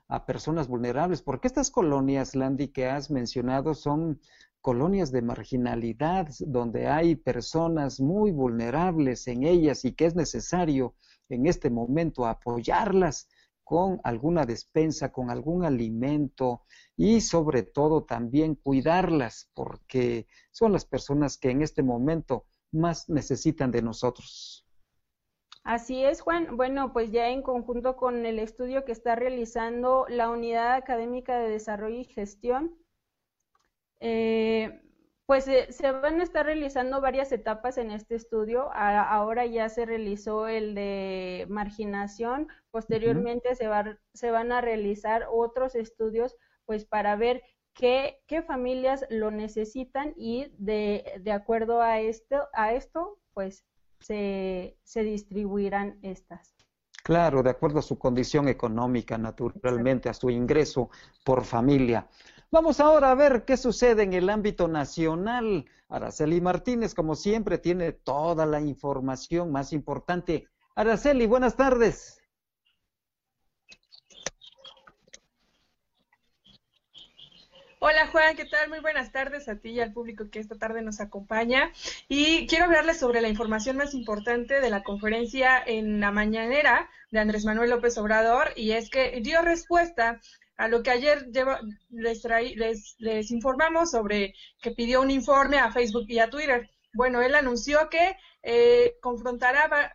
a 0.09 0.25
personas 0.25 0.67
vulnerables, 0.67 1.21
porque 1.21 1.47
estas 1.47 1.71
colonias, 1.71 2.35
Landy, 2.35 2.69
que 2.69 2.87
has 2.87 3.11
mencionado, 3.11 3.75
son 3.75 4.19
colonias 4.63 5.13
de 5.13 5.21
marginalidad, 5.21 6.27
donde 6.41 6.89
hay 6.89 7.17
personas 7.17 8.01
muy 8.01 8.31
vulnerables 8.31 9.27
en 9.29 9.45
ellas 9.45 9.85
y 9.85 9.93
que 9.93 10.07
es 10.07 10.15
necesario 10.15 10.95
en 11.29 11.47
este 11.47 11.69
momento 11.69 12.25
apoyarlas 12.25 13.29
con 13.63 14.01
alguna 14.03 14.47
despensa, 14.47 15.13
con 15.13 15.29
algún 15.31 15.67
alimento 15.67 16.63
y 16.97 17.21
sobre 17.21 17.63
todo 17.63 18.05
también 18.05 18.55
cuidarlas 18.55 19.51
porque 19.53 20.27
son 20.51 20.73
las 20.73 20.87
personas 20.87 21.37
que 21.37 21.51
en 21.51 21.61
este 21.61 21.83
momento 21.83 22.47
más 22.73 23.11
necesitan 23.11 23.71
de 23.71 23.83
nosotros. 23.83 24.64
Así 25.65 26.05
es, 26.05 26.21
Juan. 26.21 26.57
Bueno, 26.59 26.93
pues 26.93 27.11
ya 27.11 27.31
en 27.31 27.43
conjunto 27.43 27.97
con 27.97 28.27
el 28.27 28.39
estudio 28.39 28.85
que 28.85 28.93
está 28.93 29.17
realizando 29.17 30.05
la 30.11 30.29
Unidad 30.29 30.75
Académica 30.75 31.39
de 31.39 31.49
Desarrollo 31.49 32.01
y 32.01 32.05
Gestión, 32.05 32.77
eh, 34.01 34.83
pues 35.27 35.49
eh, 35.49 35.73
se 35.73 35.91
van 35.91 36.21
a 36.21 36.23
estar 36.23 36.45
realizando 36.45 37.01
varias 37.01 37.33
etapas 37.33 37.79
en 37.79 37.91
este 37.91 38.15
estudio. 38.15 38.71
ahora 38.75 39.47
ya 39.47 39.71
se 39.71 39.87
realizó 39.87 40.49
el 40.49 40.75
de 40.75 41.47
marginación. 41.49 42.49
Posteriormente 42.71 43.55
se, 43.55 43.67
va, 43.67 43.99
se 44.13 44.31
van 44.31 44.53
a 44.53 44.61
realizar 44.61 45.27
otros 45.31 45.75
estudios, 45.77 46.37
pues 46.67 46.85
para 46.85 47.17
ver 47.17 47.43
qué, 47.73 48.21
qué 48.27 48.43
familias 48.43 49.07
lo 49.09 49.31
necesitan 49.31 50.13
y 50.17 50.49
de, 50.59 51.21
de 51.23 51.33
acuerdo 51.33 51.81
a 51.81 52.01
esto, 52.01 52.49
a 52.53 52.75
esto, 52.75 53.19
pues 53.33 53.65
se, 54.01 54.77
se 54.83 55.03
distribuirán 55.03 55.99
estas. 56.03 56.55
Claro, 57.03 57.43
de 57.43 57.51
acuerdo 57.51 57.81
a 57.81 57.83
su 57.83 57.99
condición 57.99 58.49
económica, 58.49 59.19
naturalmente, 59.19 60.09
a 60.09 60.15
su 60.15 60.31
ingreso 60.31 60.89
por 61.23 61.45
familia. 61.45 62.09
Vamos 62.51 62.81
ahora 62.81 63.11
a 63.11 63.15
ver 63.15 63.45
qué 63.45 63.59
sucede 63.59 64.05
en 64.05 64.15
el 64.15 64.31
ámbito 64.31 64.69
nacional. 64.69 65.67
Araceli 65.89 66.41
Martínez, 66.41 66.95
como 66.95 67.15
siempre, 67.15 67.59
tiene 67.59 67.93
toda 67.93 68.47
la 68.47 68.61
información 68.61 69.53
más 69.53 69.73
importante. 69.75 70.49
Araceli, 70.77 71.27
buenas 71.27 71.57
tardes. 71.57 72.23
Hola 77.87 78.07
Juan, 78.07 78.35
¿qué 78.35 78.47
tal? 78.47 78.71
Muy 78.71 78.81
buenas 78.81 79.13
tardes 79.13 79.47
a 79.47 79.57
ti 79.57 79.73
y 79.73 79.81
al 79.81 79.93
público 79.93 80.31
que 80.31 80.39
esta 80.39 80.57
tarde 80.57 80.81
nos 80.81 81.03
acompaña. 81.03 81.71
Y 82.09 82.47
quiero 82.47 82.65
hablarles 82.65 82.99
sobre 82.99 83.21
la 83.21 83.29
información 83.29 83.77
más 83.77 83.93
importante 83.93 84.63
de 84.63 84.71
la 84.71 84.83
conferencia 84.83 85.63
en 85.63 86.01
la 86.01 86.11
mañanera 86.11 86.89
de 87.11 87.19
Andrés 87.19 87.45
Manuel 87.45 87.69
López 87.69 87.99
Obrador 87.99 88.55
y 88.57 88.71
es 88.71 88.89
que 88.89 89.21
dio 89.21 89.43
respuesta 89.43 90.19
a 90.57 90.69
lo 90.69 90.83
que 90.83 90.93
ayer 90.93 91.29
les, 91.91 92.25
les, 92.57 92.97
les 92.97 93.31
informamos 93.31 93.91
sobre 93.91 94.33
que 94.63 94.71
pidió 94.71 95.03
un 95.03 95.11
informe 95.11 95.59
a 95.59 95.71
Facebook 95.71 96.07
y 96.09 96.21
a 96.21 96.31
Twitter. 96.31 96.71
Bueno, 96.95 97.21
él 97.21 97.35
anunció 97.35 97.91
que 97.91 98.17
eh, 98.43 98.95
confrontará 99.03 99.93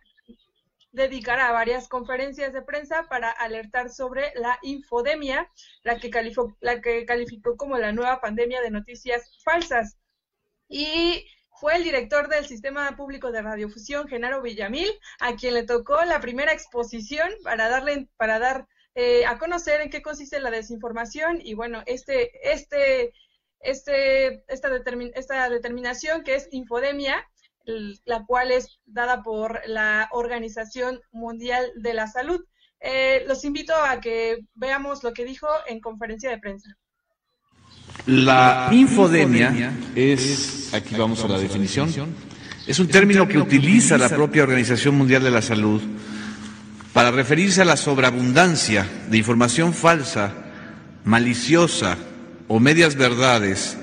dedicará 0.92 1.52
varias 1.52 1.88
conferencias 1.88 2.52
de 2.52 2.62
prensa 2.62 3.06
para 3.08 3.30
alertar 3.30 3.90
sobre 3.90 4.32
la 4.34 4.58
infodemia, 4.62 5.50
la 5.82 5.98
que, 5.98 6.10
calificó, 6.10 6.56
la 6.60 6.80
que 6.80 7.04
calificó 7.06 7.56
como 7.56 7.78
la 7.78 7.92
nueva 7.92 8.20
pandemia 8.20 8.60
de 8.60 8.70
noticias 8.70 9.30
falsas. 9.44 9.96
Y 10.68 11.26
fue 11.60 11.76
el 11.76 11.84
director 11.84 12.28
del 12.28 12.46
Sistema 12.46 12.96
Público 12.96 13.30
de 13.30 13.42
Radiofusión, 13.42 14.08
Genaro 14.08 14.42
Villamil, 14.42 14.90
a 15.20 15.36
quien 15.36 15.54
le 15.54 15.64
tocó 15.64 16.02
la 16.04 16.20
primera 16.20 16.52
exposición 16.52 17.28
para 17.44 17.68
darle, 17.68 18.08
para 18.16 18.38
dar 18.38 18.66
eh, 18.94 19.24
a 19.26 19.38
conocer 19.38 19.80
en 19.80 19.90
qué 19.90 20.02
consiste 20.02 20.40
la 20.40 20.50
desinformación 20.50 21.40
y 21.40 21.54
bueno, 21.54 21.82
este, 21.86 22.30
este, 22.50 23.12
este, 23.60 24.42
esta, 24.48 24.70
esta 25.14 25.48
determinación 25.48 26.24
que 26.24 26.34
es 26.34 26.48
infodemia 26.50 27.28
la 27.64 28.24
cual 28.24 28.50
es 28.50 28.80
dada 28.86 29.22
por 29.22 29.60
la 29.66 30.08
Organización 30.12 31.00
Mundial 31.12 31.64
de 31.76 31.94
la 31.94 32.06
Salud. 32.06 32.44
Eh, 32.80 33.24
los 33.28 33.44
invito 33.44 33.74
a 33.74 34.00
que 34.00 34.38
veamos 34.54 35.04
lo 35.04 35.12
que 35.12 35.24
dijo 35.24 35.46
en 35.66 35.80
conferencia 35.80 36.30
de 36.30 36.38
prensa. 36.38 36.76
La 38.06 38.68
infodemia 38.72 39.72
es, 39.94 40.72
aquí 40.72 40.94
vamos 40.96 41.22
a 41.22 41.28
la 41.28 41.38
definición, 41.38 41.90
es 42.66 42.78
un 42.78 42.88
término 42.88 43.28
que 43.28 43.38
utiliza 43.38 43.98
la 43.98 44.08
propia 44.08 44.42
Organización 44.42 44.96
Mundial 44.96 45.22
de 45.22 45.30
la 45.30 45.42
Salud 45.42 45.82
para 46.92 47.10
referirse 47.10 47.62
a 47.62 47.64
la 47.64 47.76
sobreabundancia 47.76 48.88
de 49.08 49.18
información 49.18 49.74
falsa, 49.74 50.32
maliciosa 51.04 51.98
o 52.48 52.58
medias 52.58 52.96
verdades 52.96 53.76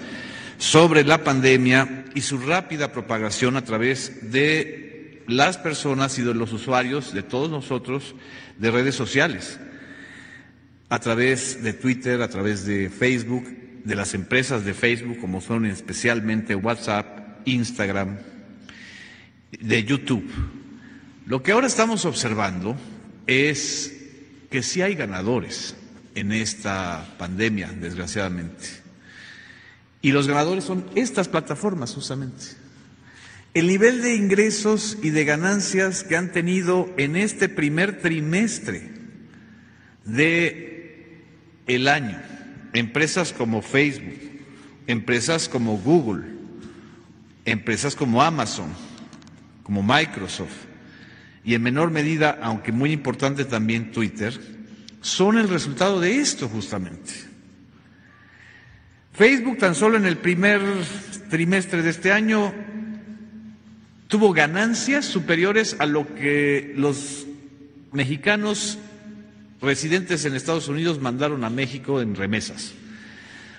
sobre 0.57 1.03
la 1.03 1.23
pandemia 1.23 2.05
y 2.17 2.21
su 2.21 2.39
rápida 2.39 2.91
propagación 2.91 3.58
a 3.58 3.63
través 3.63 4.32
de 4.32 5.21
las 5.27 5.60
personas 5.60 6.17
y 6.17 6.23
de 6.23 6.34
los 6.34 6.51
usuarios, 6.51 7.13
de 7.13 7.21
todos 7.21 7.51
nosotros, 7.51 8.15
de 8.58 8.71
redes 8.71 8.95
sociales, 8.95 9.60
a 10.89 10.97
través 10.97 11.62
de 11.62 11.73
Twitter, 11.73 12.23
a 12.23 12.27
través 12.27 12.65
de 12.65 12.89
Facebook, 12.89 13.45
de 13.84 13.95
las 13.95 14.15
empresas 14.15 14.65
de 14.65 14.73
Facebook, 14.73 15.19
como 15.19 15.41
son 15.41 15.67
especialmente 15.67 16.56
WhatsApp, 16.56 17.45
Instagram, 17.45 18.17
de 19.51 19.84
YouTube. 19.84 20.27
Lo 21.27 21.43
que 21.43 21.51
ahora 21.51 21.67
estamos 21.67 22.06
observando 22.06 22.75
es 23.27 23.95
que 24.49 24.63
sí 24.63 24.82
hay 24.82 24.95
ganadores 24.95 25.75
en 26.15 26.32
esta 26.32 27.13
pandemia, 27.19 27.71
desgraciadamente. 27.80 28.87
Y 30.01 30.12
los 30.12 30.27
ganadores 30.27 30.63
son 30.63 30.86
estas 30.95 31.27
plataformas 31.27 31.93
justamente. 31.93 32.45
El 33.53 33.67
nivel 33.67 34.01
de 34.01 34.15
ingresos 34.15 34.97
y 35.01 35.10
de 35.10 35.25
ganancias 35.25 36.03
que 36.03 36.15
han 36.15 36.31
tenido 36.31 36.89
en 36.97 37.15
este 37.15 37.49
primer 37.49 37.99
trimestre 37.99 38.91
de 40.05 41.25
el 41.65 41.88
año, 41.88 42.21
empresas 42.73 43.33
como 43.33 43.62
Facebook, 43.62 44.19
empresas 44.86 45.49
como 45.49 45.77
Google, 45.77 46.25
empresas 47.45 47.95
como 47.95 48.21
Amazon, 48.21 48.69
como 49.63 49.81
Microsoft 49.81 50.67
y 51.47 51.55
en 51.55 51.63
menor 51.63 51.91
medida, 51.91 52.39
aunque 52.41 52.73
muy 52.73 52.91
importante 52.91 53.45
también 53.45 53.93
Twitter, 53.93 54.38
son 54.99 55.38
el 55.38 55.47
resultado 55.47 56.01
de 56.01 56.19
esto 56.19 56.49
justamente. 56.49 57.26
Facebook 59.17 59.58
tan 59.58 59.73
solo 59.73 59.97
en 59.97 60.06
el 60.06 60.17
primer 60.17 60.62
trimestre 61.32 61.82
de 61.82 61.89
este 61.89 62.12
año 62.12 62.53
tuvo 64.08 64.32
ganancias 64.32 65.06
superiores 65.06 65.75
a 65.80 65.88
lo 65.88 66.13
que 66.13 66.73
los 66.75 67.25
mexicanos 67.91 68.77
residentes 69.60 70.23
en 70.25 70.36
Estados 70.36 70.67
Unidos 70.67 71.01
mandaron 71.01 71.43
a 71.43 71.49
México 71.49 71.99
en 71.99 72.13
remesas. 72.13 72.75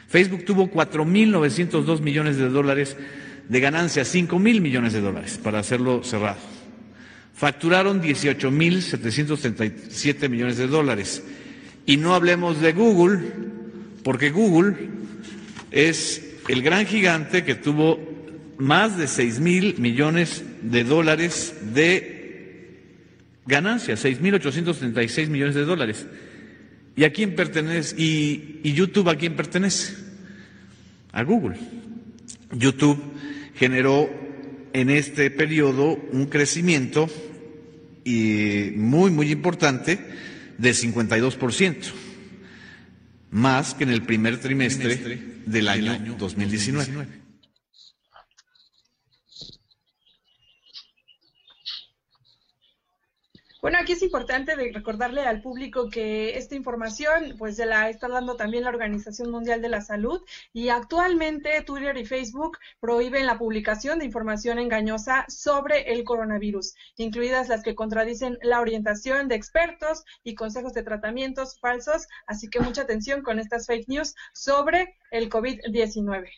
Facebook 0.06 0.44
tuvo 0.44 0.70
4.902 0.70 2.02
millones 2.02 2.36
de 2.36 2.50
dólares 2.50 2.96
de 3.48 3.58
ganancias, 3.58 4.14
5.000 4.14 4.60
millones 4.60 4.92
de 4.92 5.00
dólares, 5.00 5.40
para 5.42 5.58
hacerlo 5.58 6.04
cerrado. 6.04 6.38
Facturaron 7.34 8.00
18.737 8.00 10.28
millones 10.28 10.56
de 10.56 10.68
dólares. 10.68 11.24
Y 11.84 11.96
no 11.96 12.14
hablemos 12.14 12.60
de 12.60 12.72
Google, 12.72 13.32
porque 14.04 14.30
Google 14.30 14.97
es 15.70 16.22
el 16.48 16.62
gran 16.62 16.86
gigante 16.86 17.44
que 17.44 17.54
tuvo 17.54 17.98
más 18.58 18.98
de 18.98 19.06
seis 19.06 19.38
mil 19.40 19.78
millones 19.78 20.42
de 20.62 20.84
dólares 20.84 21.54
de 21.74 22.80
ganancias, 23.46 24.00
seis 24.00 24.20
mil 24.20 24.34
ochocientos 24.34 24.80
seis 25.08 25.28
millones 25.28 25.54
de 25.54 25.64
dólares. 25.64 26.06
¿Y 26.96 27.04
a 27.04 27.12
quién 27.12 27.36
pertenece? 27.36 27.94
¿Y, 28.00 28.60
¿Y 28.64 28.72
YouTube 28.72 29.08
a 29.08 29.16
quién 29.16 29.36
pertenece? 29.36 29.94
A 31.12 31.22
Google. 31.22 31.56
YouTube 32.52 33.00
generó 33.54 34.10
en 34.72 34.90
este 34.90 35.30
periodo 35.30 35.98
un 36.12 36.26
crecimiento 36.26 37.08
y 38.04 38.72
muy, 38.74 39.10
muy 39.10 39.30
importante 39.30 39.98
de 40.56 40.70
52% 40.70 41.76
más 43.30 43.74
que 43.74 43.84
en 43.84 43.90
el 43.90 44.02
primer 44.02 44.40
trimestre 44.40 45.37
del 45.48 45.68
año 45.68 46.14
2019. 46.18 47.27
Bueno, 53.68 53.82
aquí 53.82 53.92
es 53.92 54.02
importante 54.02 54.54
recordarle 54.54 55.26
al 55.26 55.42
público 55.42 55.90
que 55.90 56.38
esta 56.38 56.54
información 56.54 57.34
pues 57.36 57.56
se 57.56 57.66
la 57.66 57.90
está 57.90 58.08
dando 58.08 58.34
también 58.34 58.64
la 58.64 58.70
Organización 58.70 59.30
Mundial 59.30 59.60
de 59.60 59.68
la 59.68 59.82
Salud 59.82 60.22
y 60.54 60.70
actualmente 60.70 61.62
Twitter 61.66 61.94
y 61.98 62.06
Facebook 62.06 62.56
prohíben 62.80 63.26
la 63.26 63.36
publicación 63.36 63.98
de 63.98 64.06
información 64.06 64.58
engañosa 64.58 65.26
sobre 65.28 65.92
el 65.92 66.02
coronavirus, 66.04 66.76
incluidas 66.96 67.50
las 67.50 67.62
que 67.62 67.74
contradicen 67.74 68.38
la 68.40 68.62
orientación 68.62 69.28
de 69.28 69.34
expertos 69.34 70.02
y 70.24 70.34
consejos 70.34 70.72
de 70.72 70.82
tratamientos 70.82 71.60
falsos, 71.60 72.06
así 72.26 72.48
que 72.48 72.60
mucha 72.60 72.80
atención 72.80 73.20
con 73.20 73.38
estas 73.38 73.66
fake 73.66 73.88
news 73.88 74.14
sobre 74.32 74.96
el 75.10 75.28
COVID-19. 75.28 76.30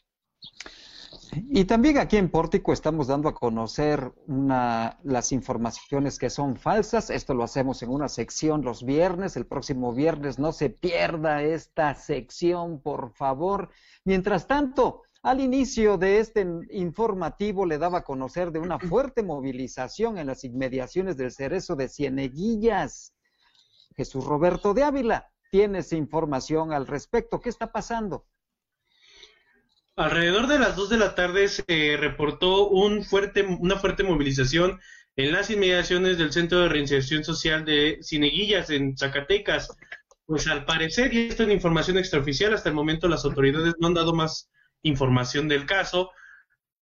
Y 1.33 1.65
también 1.65 1.99
aquí 1.99 2.17
en 2.17 2.31
Pórtico 2.31 2.73
estamos 2.73 3.07
dando 3.07 3.29
a 3.29 3.35
conocer 3.35 4.13
una, 4.27 4.99
las 5.03 5.33
informaciones 5.33 6.19
que 6.19 6.31
son 6.31 6.57
falsas. 6.57 7.11
Esto 7.11 7.35
lo 7.35 7.45
hacemos 7.45 7.83
en 7.83 7.91
una 7.91 8.09
sección 8.09 8.63
los 8.63 8.85
viernes. 8.85 9.37
El 9.37 9.47
próximo 9.47 9.93
viernes 9.93 10.39
no 10.39 10.53
se 10.53 10.71
pierda 10.71 11.43
esta 11.43 11.95
sección, 11.95 12.81
por 12.81 13.13
favor. 13.13 13.71
Mientras 14.05 14.47
tanto, 14.47 15.03
al 15.23 15.41
inicio 15.41 15.99
de 15.99 16.19
este 16.19 16.47
informativo 16.71 17.67
le 17.67 17.79
daba 17.79 17.99
a 17.99 18.05
conocer 18.05 18.51
de 18.53 18.59
una 18.59 18.79
fuerte 18.79 19.23
movilización 19.23 20.19
en 20.19 20.27
las 20.27 20.45
inmediaciones 20.45 21.17
del 21.17 21.33
Cerezo 21.33 21.77
de 21.77 21.89
Cieneguillas. 21.89 23.15
Jesús 23.97 24.25
Roberto 24.25 24.75
de 24.75 24.85
Ávila, 24.85 25.31
¿tienes 25.51 25.93
información 25.93 26.73
al 26.73 26.87
respecto? 26.87 27.41
¿Qué 27.41 27.51
está 27.51 27.71
pasando? 27.71 28.25
Alrededor 30.01 30.47
de 30.47 30.59
las 30.59 30.77
2 30.77 30.89
de 30.89 30.97
la 30.97 31.15
tarde 31.15 31.47
se 31.47 31.99
reportó 31.99 32.69
un 32.69 33.05
fuerte, 33.05 33.43
una 33.43 33.77
fuerte 33.77 34.03
movilización 34.03 34.81
en 35.15 35.31
las 35.31 35.51
inmediaciones 35.51 36.17
del 36.17 36.33
Centro 36.33 36.61
de 36.61 36.71
Reinserción 36.71 37.23
Social 37.23 37.67
de 37.67 37.99
Cineguillas, 38.03 38.71
en 38.71 38.97
Zacatecas. 38.97 39.77
Pues 40.25 40.47
al 40.47 40.65
parecer, 40.65 41.13
y 41.13 41.29
esto 41.29 41.43
es 41.43 41.51
información 41.51 41.99
extraoficial, 41.99 42.55
hasta 42.55 42.71
el 42.71 42.75
momento 42.75 43.09
las 43.09 43.27
autoridades 43.27 43.75
no 43.79 43.89
han 43.89 43.95
dado 43.95 44.15
más 44.15 44.49
información 44.81 45.49
del 45.49 45.67
caso, 45.67 46.13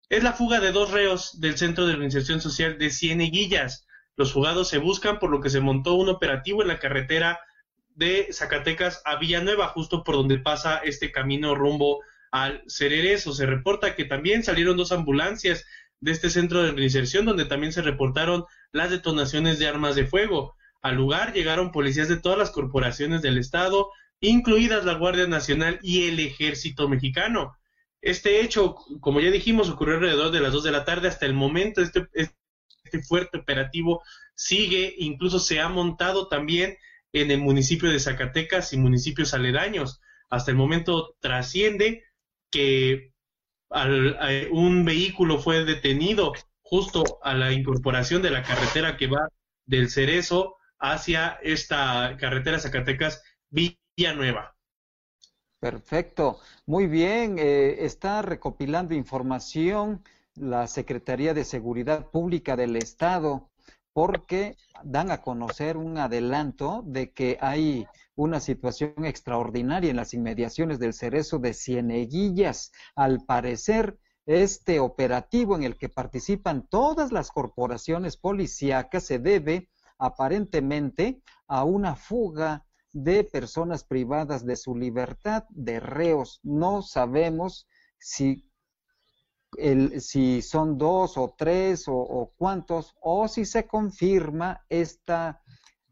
es 0.09 0.25
la 0.25 0.33
fuga 0.33 0.59
de 0.59 0.73
dos 0.73 0.90
reos 0.90 1.40
del 1.40 1.57
Centro 1.57 1.87
de 1.87 1.95
Reinserción 1.95 2.40
Social 2.40 2.77
de 2.77 2.90
Cieneguillas. 2.90 3.87
Los 4.16 4.33
fugados 4.33 4.69
se 4.69 4.79
buscan, 4.79 5.21
por 5.21 5.31
lo 5.31 5.40
que 5.40 5.51
se 5.51 5.61
montó 5.61 5.95
un 5.95 6.09
operativo 6.09 6.61
en 6.61 6.66
la 6.69 6.81
carretera 6.81 7.38
de 7.90 8.33
Zacatecas 8.33 9.01
a 9.05 9.14
Villanueva, 9.14 9.69
justo 9.69 10.03
por 10.03 10.16
donde 10.16 10.38
pasa 10.38 10.79
este 10.79 11.12
camino 11.12 11.55
rumbo 11.55 12.01
al 12.31 12.62
Cererezo. 12.67 13.33
Se 13.33 13.47
reporta 13.47 13.95
que 13.95 14.05
también 14.05 14.43
salieron 14.43 14.77
dos 14.77 14.93
ambulancias 14.93 15.65
de 16.01 16.12
este 16.12 16.31
centro 16.31 16.62
de 16.62 16.73
reinserción 16.73 17.25
donde 17.25 17.45
también 17.45 17.73
se 17.73 17.83
reportaron 17.83 18.45
las 18.73 18.91
detonaciones 18.91 19.59
de 19.59 19.69
armas 19.69 19.95
de 19.95 20.07
fuego. 20.07 20.55
Al 20.83 20.97
lugar 20.97 21.33
llegaron 21.33 21.73
policías 21.73 22.09
de 22.09 22.19
todas 22.19 22.39
las 22.39 22.51
corporaciones 22.51 23.23
del 23.23 23.39
Estado, 23.39 23.91
incluidas 24.21 24.85
la 24.85 24.95
Guardia 24.95 25.27
Nacional 25.27 25.79
y 25.83 26.09
el 26.09 26.21
Ejército 26.21 26.89
Mexicano. 26.89 27.57
Este 28.03 28.41
hecho, 28.41 28.77
como 29.01 29.21
ya 29.21 29.31
dijimos, 29.31 29.69
ocurrió 29.69 29.97
alrededor 29.97 30.31
de 30.31 30.41
las 30.41 30.53
dos 30.53 30.62
de 30.62 30.71
la 30.71 30.85
tarde. 30.85 31.09
Hasta 31.09 31.27
el 31.27 31.35
momento, 31.35 31.81
este, 31.81 32.07
este 32.12 33.03
fuerte 33.03 33.39
operativo 33.39 34.03
sigue, 34.35 34.95
incluso 34.99 35.41
se 35.41 35.61
ha 35.61 35.69
montado 35.69 36.29
también 36.29 36.77
en 37.12 37.31
el 37.31 37.39
municipio 37.41 37.91
de 37.91 37.99
Zacatecas 37.99 38.73
y 38.73 38.77
municipios 38.77 39.35
aledaños. 39.35 40.01
Hasta 40.29 40.51
el 40.51 40.57
momento 40.57 41.17
trasciende 41.21 42.05
que 42.51 43.13
un 44.51 44.85
vehículo 44.85 45.39
fue 45.39 45.65
detenido 45.65 46.33
justo 46.63 47.19
a 47.23 47.35
la 47.35 47.53
incorporación 47.53 48.23
de 48.23 48.31
la 48.31 48.43
carretera 48.43 48.97
que 48.97 49.07
va 49.07 49.29
del 49.67 49.91
Cerezo 49.91 50.57
hacia 50.79 51.39
esta 51.43 52.17
carretera 52.19 52.59
Zacatecas 52.59 53.23
Villanueva. 53.51 54.57
Perfecto, 55.61 56.39
muy 56.67 56.87
bien. 56.87 57.39
Eh, 57.39 57.85
está 57.85 58.23
recopilando 58.23 58.95
información 58.95 60.03
la 60.35 60.67
Secretaría 60.67 61.35
de 61.35 61.45
Seguridad 61.45 62.11
Pública 62.11 62.57
del 62.57 62.77
Estado 62.77 63.51
porque 63.93 64.57
dan 64.85 65.11
a 65.11 65.23
conocer 65.23 65.79
un 65.79 65.97
adelanto 65.97 66.83
de 66.85 67.13
que 67.13 67.39
hay 67.41 67.87
una 68.17 68.41
situación 68.41 69.05
extraordinaria 69.05 69.91
en 69.91 69.97
las 69.97 70.15
inmediaciones 70.15 70.79
del 70.79 70.95
cerezo 70.95 71.39
de 71.39 71.55
Cieneguillas. 71.55 72.73
Al 72.95 73.25
parecer, 73.25 73.99
este 74.25 74.81
operativo 74.81 75.55
en 75.55 75.63
el 75.63 75.77
que 75.77 75.89
participan 75.89 76.67
todas 76.69 77.13
las 77.13 77.31
corporaciones 77.31 78.17
policíacas 78.17 79.05
se 79.05 79.21
debe 79.21 79.69
aparentemente 79.99 81.23
a 81.47 81.65
una 81.65 81.95
fuga 81.95 82.67
de 82.93 83.25
personas 83.25 83.85
privadas 83.85 84.45
de 84.45 84.57
su 84.57 84.75
libertad, 84.75 85.45
de 85.51 85.79
reos. 85.79 86.41
No 86.43 86.83
sabemos 86.83 87.69
si 87.99 88.51
el, 89.59 90.01
si 90.01 90.43
son 90.43 90.77
dos 90.79 91.17
o 91.17 91.35
tres 91.37 91.85
o, 91.87 92.33
cuántos, 92.37 92.97
o 93.01 93.29
si 93.29 93.45
se 93.45 93.67
confirma 93.67 94.65
esta 94.69 95.43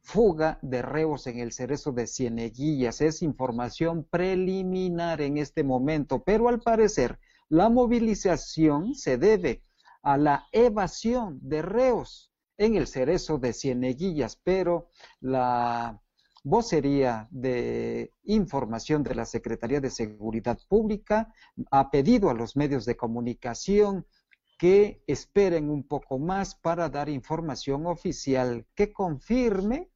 fuga 0.04 0.58
de 0.62 0.82
reos 0.82 1.26
en 1.26 1.38
el 1.38 1.50
cerezo 1.50 1.90
de 1.90 2.06
Cieneguillas. 2.06 3.00
Es 3.00 3.22
información 3.22 4.04
preliminar 4.04 5.22
en 5.22 5.38
este 5.38 5.64
momento, 5.64 6.22
pero 6.22 6.48
al 6.48 6.60
parecer 6.60 7.18
la 7.48 7.70
movilización 7.70 8.94
se 8.94 9.16
debe 9.16 9.64
a 10.02 10.18
la 10.18 10.46
evasión 10.52 11.40
de 11.42 11.62
reos 11.62 12.30
en 12.58 12.76
el 12.76 12.86
cerezo 12.86 13.38
de 13.38 13.54
Cieneguillas, 13.54 14.38
pero 14.44 14.90
la 15.20 16.00
vocería 16.44 17.26
de 17.30 18.12
información 18.24 19.02
de 19.02 19.14
la 19.14 19.24
Secretaría 19.24 19.80
de 19.80 19.90
Seguridad 19.90 20.58
Pública 20.68 21.32
ha 21.70 21.90
pedido 21.90 22.28
a 22.28 22.34
los 22.34 22.56
medios 22.56 22.84
de 22.84 22.96
comunicación 22.96 24.06
que 24.58 25.02
esperen 25.06 25.70
un 25.70 25.82
poco 25.82 26.18
más 26.18 26.54
para 26.54 26.90
dar 26.90 27.08
información 27.08 27.86
oficial 27.86 28.66
que 28.74 28.92
confirme 28.92 29.90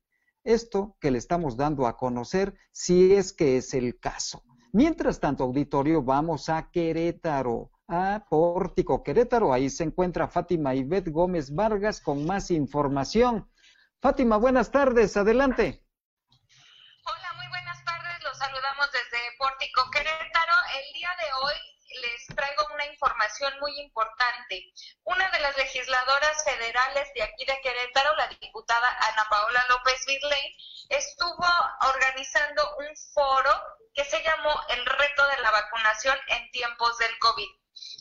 esto 0.48 0.96
que 1.00 1.10
le 1.10 1.18
estamos 1.18 1.56
dando 1.56 1.86
a 1.86 1.96
conocer 1.96 2.54
si 2.72 3.12
es 3.12 3.32
que 3.32 3.58
es 3.58 3.74
el 3.74 3.98
caso. 4.00 4.42
Mientras 4.72 5.20
tanto, 5.20 5.44
auditorio, 5.44 6.02
vamos 6.02 6.48
a 6.48 6.70
Querétaro, 6.70 7.70
a 7.86 8.24
Pórtico 8.28 9.02
Querétaro. 9.02 9.52
Ahí 9.52 9.70
se 9.70 9.84
encuentra 9.84 10.28
Fátima 10.28 10.74
Ivette 10.74 11.10
Gómez 11.10 11.54
Vargas 11.54 12.00
con 12.00 12.26
más 12.26 12.50
información. 12.50 13.48
Fátima, 14.00 14.36
buenas 14.36 14.70
tardes, 14.70 15.16
adelante. 15.16 15.87
Traigo 22.38 22.68
una 22.72 22.86
información 22.86 23.52
muy 23.58 23.78
importante. 23.80 24.72
Una 25.02 25.28
de 25.30 25.40
las 25.40 25.56
legisladoras 25.56 26.44
federales 26.44 27.12
de 27.14 27.22
aquí 27.24 27.44
de 27.44 27.60
Querétaro, 27.60 28.14
la 28.14 28.28
diputada 28.28 28.96
Ana 29.10 29.26
Paola 29.28 29.64
López 29.68 30.06
Virley, 30.06 30.56
estuvo 30.88 31.46
organizando 31.80 32.76
un 32.76 32.96
foro 33.12 33.50
que 33.92 34.04
se 34.04 34.22
llamó 34.22 34.54
El 34.68 34.86
reto 34.86 35.26
de 35.26 35.42
la 35.42 35.50
vacunación 35.50 36.16
en 36.28 36.50
tiempos 36.52 36.96
del 36.98 37.18
COVID. 37.18 37.57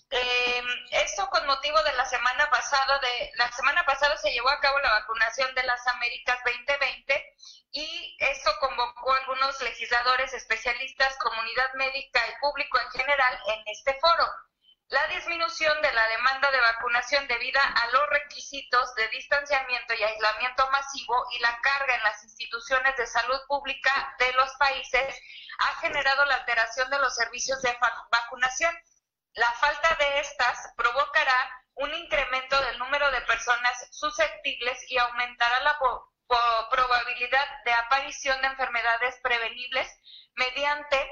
Eh, 0.09 0.63
esto 0.91 1.29
con 1.29 1.45
motivo 1.45 1.81
de 1.83 1.93
la 1.93 2.05
semana 2.05 2.49
pasada, 2.49 2.97
de 2.99 3.31
la 3.35 3.51
semana 3.51 3.85
pasada 3.85 4.15
se 4.17 4.31
llevó 4.31 4.49
a 4.49 4.59
cabo 4.61 4.79
la 4.79 4.89
vacunación 4.89 5.53
de 5.53 5.63
las 5.63 5.85
Américas 5.87 6.39
2020 6.45 7.35
y 7.71 8.17
esto 8.19 8.51
convocó 8.61 9.13
a 9.13 9.17
algunos 9.17 9.61
legisladores, 9.61 10.33
especialistas, 10.33 11.17
comunidad 11.17 11.73
médica 11.73 12.21
y 12.29 12.39
público 12.39 12.79
en 12.79 12.89
general 12.91 13.39
en 13.47 13.63
este 13.67 13.99
foro. 13.99 14.25
La 14.89 15.05
disminución 15.07 15.81
de 15.81 15.91
la 15.91 16.07
demanda 16.07 16.49
de 16.51 16.61
vacunación 16.61 17.27
debido 17.27 17.59
a 17.59 17.87
los 17.91 18.09
requisitos 18.09 18.95
de 18.95 19.09
distanciamiento 19.09 19.93
y 19.93 20.03
aislamiento 20.03 20.69
masivo 20.71 21.25
y 21.31 21.39
la 21.39 21.59
carga 21.59 21.95
en 21.95 22.03
las 22.03 22.23
instituciones 22.23 22.95
de 22.95 23.05
salud 23.05 23.39
pública 23.49 24.15
de 24.19 24.31
los 24.31 24.49
países 24.55 25.21
ha 25.59 25.75
generado 25.81 26.23
la 26.23 26.35
alteración 26.35 26.89
de 26.89 26.99
los 26.99 27.13
servicios 27.13 27.61
de 27.61 27.77
vacunación 28.09 28.73
la 29.37 29.51
falta 29.53 29.95
de 29.99 30.19
estas 30.19 30.73
provocará 30.75 31.63
un 31.75 31.93
incremento 31.93 32.59
del 32.59 32.79
número 32.79 33.09
de 33.11 33.21
personas 33.21 33.87
susceptibles 33.91 34.79
y 34.89 34.97
aumentará 34.97 35.59
la 35.61 35.77
probabilidad 36.71 37.47
de 37.63 37.73
aparición 37.73 38.41
de 38.41 38.47
enfermedades 38.47 39.15
prevenibles 39.21 39.87
mediante 40.35 41.07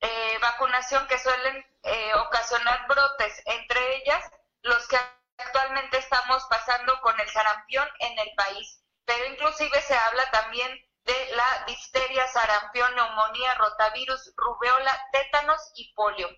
eh, 0.00 0.38
vacunación 0.40 1.06
que 1.06 1.18
suelen 1.18 1.64
eh, 1.84 2.14
ocasionar 2.14 2.88
brotes, 2.88 3.40
entre 3.46 3.96
ellas 3.98 4.24
los 4.62 4.88
que 4.88 4.98
actualmente 5.38 5.98
estamos 5.98 6.44
pasando 6.50 7.00
con 7.02 7.18
el 7.20 7.28
sarampión 7.28 7.88
en 8.00 8.18
el 8.18 8.34
país. 8.34 8.82
Pero 9.04 9.26
inclusive 9.26 9.80
se 9.82 9.94
habla 9.94 10.28
también 10.32 10.76
de 11.04 11.28
la 11.36 11.64
difteria, 11.68 12.26
sarampión, 12.26 12.92
neumonía, 12.96 13.54
rotavirus, 13.54 14.32
rubeola, 14.36 15.08
tétanos 15.12 15.60
y 15.76 15.92
polio. 15.94 16.28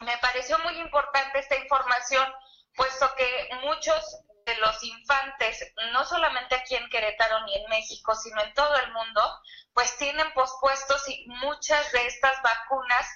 Me 0.00 0.16
pareció 0.18 0.58
muy 0.60 0.78
importante 0.78 1.38
esta 1.38 1.56
información, 1.56 2.26
puesto 2.74 3.14
que 3.16 3.48
muchos 3.62 4.04
de 4.44 4.54
los 4.58 4.82
infantes, 4.84 5.72
no 5.92 6.04
solamente 6.04 6.54
aquí 6.54 6.76
en 6.76 6.88
Querétaro 6.88 7.40
ni 7.46 7.56
en 7.56 7.68
México, 7.68 8.14
sino 8.14 8.40
en 8.42 8.54
todo 8.54 8.76
el 8.76 8.92
mundo, 8.92 9.40
pues 9.74 9.96
tienen 9.96 10.32
pospuestos 10.34 11.08
y 11.08 11.26
muchas 11.26 11.90
de 11.92 12.06
estas 12.06 12.40
vacunas 12.42 13.06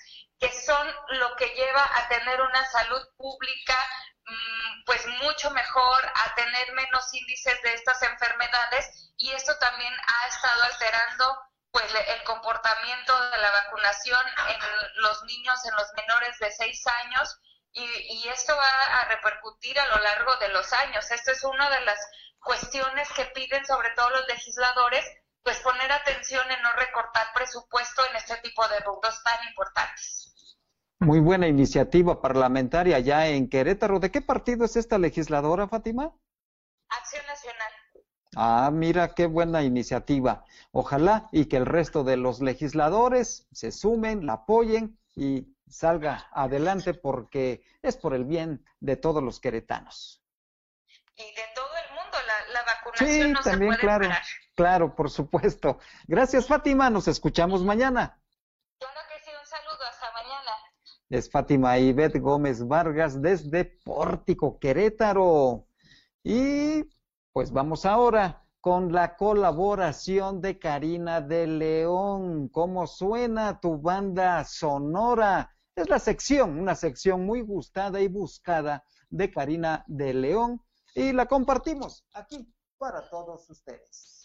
que 0.41 0.51
son 0.53 0.87
lo 1.21 1.37
que 1.37 1.49
lleva 1.51 1.89
a 1.97 2.09
tener 2.09 2.41
una 2.41 2.65
salud 2.71 3.03
pública 3.17 3.77
mm, 4.25 4.85
pues 4.87 5.07
mucho 5.23 5.51
mejor, 5.51 6.13
a 6.15 6.35
tener 6.35 6.73
menos 6.73 7.15
índices 7.15 7.63
de 7.63 7.75
estas 7.75 8.03
enfermedades 8.03 9.13
y 9.19 9.31
esto 9.33 9.57
también 9.59 9.93
ha 9.93 10.29
estado 10.29 10.63
alterando 10.65 11.39
pues 11.73 11.87
el 11.95 12.25
comportamiento 12.25 13.13
de 13.31 13.39
la 13.39 13.51
vacunación 13.51 14.21
en 14.49 15.03
los 15.03 15.23
niños, 15.25 15.65
en 15.65 15.75
los 15.77 15.87
menores 15.97 16.39
de 16.39 16.51
6 16.51 16.87
años 17.05 17.41
y, 17.73 18.29
esto 18.29 18.55
va 18.57 19.01
a 19.01 19.09
repercutir 19.09 19.79
a 19.79 19.87
lo 19.87 20.03
largo 20.03 20.37
de 20.41 20.49
los 20.49 20.73
años. 20.73 21.11
Esta 21.11 21.33
es 21.33 21.45
una 21.45 21.71
de 21.71 21.85
las 21.85 21.99
cuestiones 22.41 23.09
que 23.13 23.27
piden 23.27 23.65
sobre 23.65 23.91
todo 23.97 24.11
los 24.11 24.27
legisladores, 24.29 25.05
pues 25.43 25.59
poner 25.61 25.91
atención 25.93 26.43
en 26.51 26.63
no 26.63 26.73
recortar 26.73 27.27
presupuesto 27.35 28.03
en 28.11 28.17
este 28.17 28.37
tipo 28.39 28.67
de 28.69 28.81
rubros 28.81 29.23
tan 29.23 29.49
importantes. 29.49 30.57
Muy 30.99 31.21
buena 31.21 31.49
iniciativa 31.49 32.21
parlamentaria 32.21 32.99
ya 32.99 33.27
en 33.27 33.49
Querétaro. 33.49 34.01
¿De 34.01 34.11
qué 34.11 34.21
partido 34.21 34.65
es 34.65 34.77
esta 34.77 34.99
legisladora, 34.99 35.67
Fátima? 35.67 36.13
Acción 36.89 37.27
Nacional. 37.27 37.73
Ah, 38.37 38.71
mira 38.73 39.15
qué 39.15 39.27
buena 39.27 39.63
iniciativa. 39.63 40.45
Ojalá 40.73 41.29
y 41.33 41.47
que 41.47 41.57
el 41.57 41.67
resto 41.67 42.05
de 42.05 42.17
los 42.17 42.41
legisladores 42.41 43.49
se 43.53 43.73
sumen, 43.73 44.27
la 44.27 44.35
apoyen 44.35 44.99
y 45.17 45.57
salga 45.69 46.29
adelante 46.33 46.95
porque 46.95 47.65
es 47.83 47.97
por 47.97 48.15
el 48.15 48.25
bien 48.25 48.65
de 48.79 48.97
todos 48.97 49.23
los 49.23 49.41
queretanos. 49.41 50.23
Y 51.17 51.23
de 51.23 51.43
todo 51.55 51.67
el 51.85 51.95
mundo, 51.95 52.19
la, 52.53 52.63
vacunación 52.63 53.09
sí, 53.11 53.33
no 53.33 53.41
también, 53.41 53.73
se 53.73 53.79
puede 53.79 53.99
claro, 53.99 54.09
claro, 54.55 54.95
por 54.95 55.11
supuesto. 55.11 55.79
Gracias, 56.07 56.47
Fátima, 56.47 56.89
nos 56.89 57.09
escuchamos 57.09 57.65
mañana. 57.65 58.21
Claro 58.79 59.01
que 59.09 59.25
sí, 59.25 59.31
un 59.39 59.47
saludo, 59.47 59.85
hasta 59.89 60.13
mañana. 60.13 60.53
Es 61.09 61.31
Fátima 61.31 61.79
Ivette 61.79 62.21
Gómez 62.21 62.67
Vargas 62.67 63.21
desde 63.21 63.65
Pórtico, 63.65 64.59
Querétaro. 64.61 65.67
Y 66.23 66.85
pues 67.33 67.53
vamos 67.53 67.85
ahora 67.85 68.45
con 68.61 68.93
la 68.93 69.17
colaboración 69.17 70.41
de 70.41 70.59
Karina 70.59 71.21
de 71.21 71.47
León. 71.47 72.49
¿Cómo 72.49 72.87
suena 72.87 73.59
tu 73.61 73.81
banda 73.81 74.45
sonora? 74.45 75.55
Es 75.75 75.89
la 75.89 75.99
sección, 75.99 76.59
una 76.59 76.75
sección 76.75 77.25
muy 77.25 77.41
gustada 77.41 78.01
y 78.01 78.09
buscada 78.09 78.85
de 79.09 79.31
Karina 79.31 79.85
de 79.87 80.13
León 80.13 80.63
y 80.95 81.13
la 81.13 81.27
compartimos 81.27 82.05
aquí 82.13 82.53
para 82.77 83.09
todos 83.09 83.49
ustedes. 83.49 84.20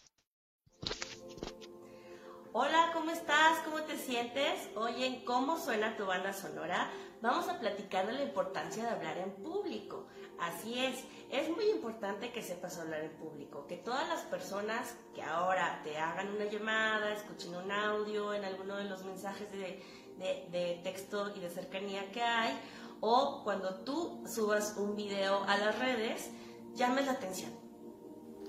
Hola, 2.58 2.92
¿cómo 2.94 3.12
estás? 3.12 3.60
¿Cómo 3.66 3.82
te 3.82 3.98
sientes? 3.98 4.70
Oye, 4.78 5.26
¿cómo 5.26 5.60
suena 5.60 5.98
tu 5.98 6.06
banda 6.06 6.32
sonora? 6.32 6.90
Vamos 7.22 7.50
a 7.50 7.60
platicar 7.60 8.08
de 8.08 8.14
la 8.14 8.24
importancia 8.24 8.82
de 8.86 8.92
hablar 8.92 9.18
en 9.18 9.32
público. 9.44 10.06
Así 10.40 10.80
es, 10.80 11.04
es 11.30 11.50
muy 11.50 11.70
importante 11.70 12.32
que 12.32 12.42
sepas 12.42 12.78
hablar 12.78 13.02
en 13.02 13.12
público, 13.18 13.68
que 13.68 13.76
todas 13.76 14.08
las 14.08 14.22
personas 14.22 14.96
que 15.14 15.22
ahora 15.22 15.82
te 15.84 15.98
hagan 15.98 16.34
una 16.34 16.46
llamada, 16.46 17.12
escuchen 17.12 17.58
un 17.58 17.70
audio 17.70 18.34
en 18.34 18.46
alguno 18.46 18.78
de 18.78 18.86
los 18.86 19.04
mensajes 19.04 19.52
de, 19.52 19.84
de, 20.18 20.80
texto 20.82 21.34
y 21.36 21.42
de 21.42 21.50
cercanía 21.50 22.10
que 22.14 22.22
hay, 22.22 22.58
o 23.02 23.42
cuando 23.44 23.82
tú 23.82 24.24
subas 24.26 24.76
un 24.78 24.96
video 24.96 25.44
a 25.44 25.58
las 25.58 25.78
redes, 25.78 26.32
llames 26.74 27.06
la 27.06 27.12
atención. 27.12 27.52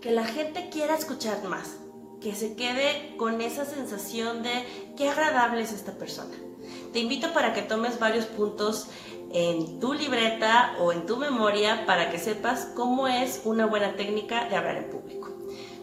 Que 0.00 0.12
la 0.12 0.24
gente 0.24 0.70
quiera 0.70 0.94
escuchar 0.94 1.42
más, 1.42 1.78
que 2.20 2.34
se 2.34 2.54
quede 2.54 3.16
con 3.16 3.40
esa 3.40 3.64
sensación 3.64 4.42
de 4.42 4.64
qué 4.96 5.10
agradable 5.10 5.62
es 5.62 5.72
esta 5.72 5.92
persona. 5.92 6.34
Te 6.92 7.00
invito 7.00 7.32
para 7.32 7.52
que 7.52 7.62
tomes 7.62 7.98
varios 7.98 8.26
puntos 8.26 8.88
en 9.32 9.80
tu 9.80 9.92
libreta 9.92 10.76
o 10.80 10.92
en 10.92 11.06
tu 11.06 11.16
memoria 11.16 11.84
para 11.86 12.10
que 12.10 12.18
sepas 12.18 12.68
cómo 12.74 13.06
es 13.08 13.42
una 13.44 13.66
buena 13.66 13.96
técnica 13.96 14.48
de 14.48 14.56
hablar 14.56 14.76
en 14.76 14.90
público. 14.90 15.30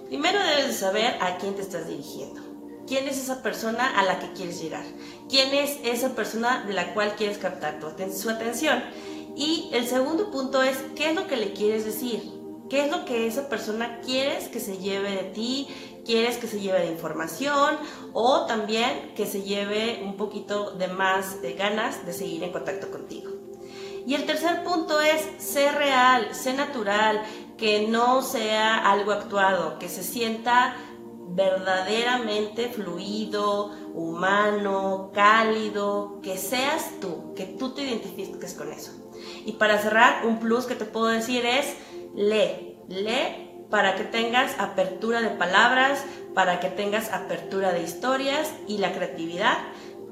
Primero 0.08 0.40
debes 0.40 0.78
saber 0.78 1.18
a 1.22 1.38
quién 1.38 1.56
te 1.56 1.62
estás 1.62 1.88
dirigiendo. 1.88 2.42
¿Quién 2.86 3.08
es 3.08 3.18
esa 3.18 3.42
persona 3.42 3.98
a 3.98 4.04
la 4.04 4.20
que 4.20 4.34
quieres 4.34 4.62
llegar? 4.62 4.84
¿Quién 5.30 5.54
es 5.54 5.80
esa 5.84 6.16
persona 6.16 6.64
de 6.66 6.74
la 6.74 6.94
cual 6.94 7.16
quieres 7.16 7.38
captar 7.38 7.80
tu 7.80 7.88
su 8.14 8.30
atención? 8.30 8.84
Y 9.36 9.70
el 9.72 9.88
segundo 9.88 10.32
punto 10.32 10.62
es, 10.62 10.78
¿qué 10.96 11.10
es 11.10 11.16
lo 11.16 11.28
que 11.28 11.38
le 11.38 11.54
quieres 11.54 11.86
decir? 11.86 12.22
¿Qué 12.70 12.86
es 12.86 12.92
lo 12.92 13.06
que 13.06 13.28
esa 13.28 13.50
persona 13.50 14.02
quieres 14.02 14.48
que 14.48 14.60
se 14.60 14.78
lleve 14.78 15.12
de 15.12 15.24
ti? 15.32 15.68
¿Quieres 16.06 16.38
que 16.38 16.47
se 16.47 16.60
lleve 16.60 16.82
de 16.82 16.91
información? 16.91 17.78
O 18.12 18.45
también 18.45 19.14
que 19.16 19.26
se 19.26 19.41
lleve 19.41 20.01
un 20.04 20.18
poquito 20.18 20.72
de 20.72 20.88
más 20.88 21.41
de 21.41 21.54
ganas 21.54 22.06
de 22.06 22.14
seguir 22.14 22.43
en 22.43 22.51
contacto 22.51 22.91
contigo. 22.91 23.32
Y 24.06 24.16
el 24.16 24.26
tercer 24.26 24.64
punto 24.64 24.99
es 24.99 25.22
ser 25.38 25.76
real, 25.76 26.36
ser 26.36 26.56
natural, 26.56 27.24
que 27.58 27.88
no 27.88 28.22
sea 28.22 28.91
algo 28.91 29.14
actuado, 29.14 29.80
que 29.80 29.88
se 29.88 30.04
sienta 30.04 30.76
verdaderamente 31.30 32.68
fluido, 32.68 33.72
humano, 33.93 35.12
cálido, 35.14 36.20
que 36.22 36.38
seas 36.38 36.99
tú, 36.99 37.34
que 37.34 37.45
tú 37.45 37.74
te 37.74 37.84
identifiques 37.84 38.54
con 38.56 38.74
eso. 38.74 38.91
Y 39.45 39.54
para 39.54 39.78
cerrar, 39.80 40.26
un 40.26 40.39
plus 40.39 40.66
que 40.66 40.76
te 40.76 40.86
puedo 40.86 41.08
decir 41.08 41.45
es 41.45 41.76
lee, 42.14 42.78
lee 42.89 43.53
para 43.74 43.95
que 43.95 44.03
tengas 44.03 44.59
apertura 44.59 45.19
de 45.19 45.30
palabras, 45.30 46.05
para 46.36 46.59
que 46.59 46.69
tengas 46.69 47.11
apertura 47.11 47.74
de 47.74 47.82
historias 47.82 48.53
y 48.67 48.78
la 48.78 48.93
creatividad 48.93 49.57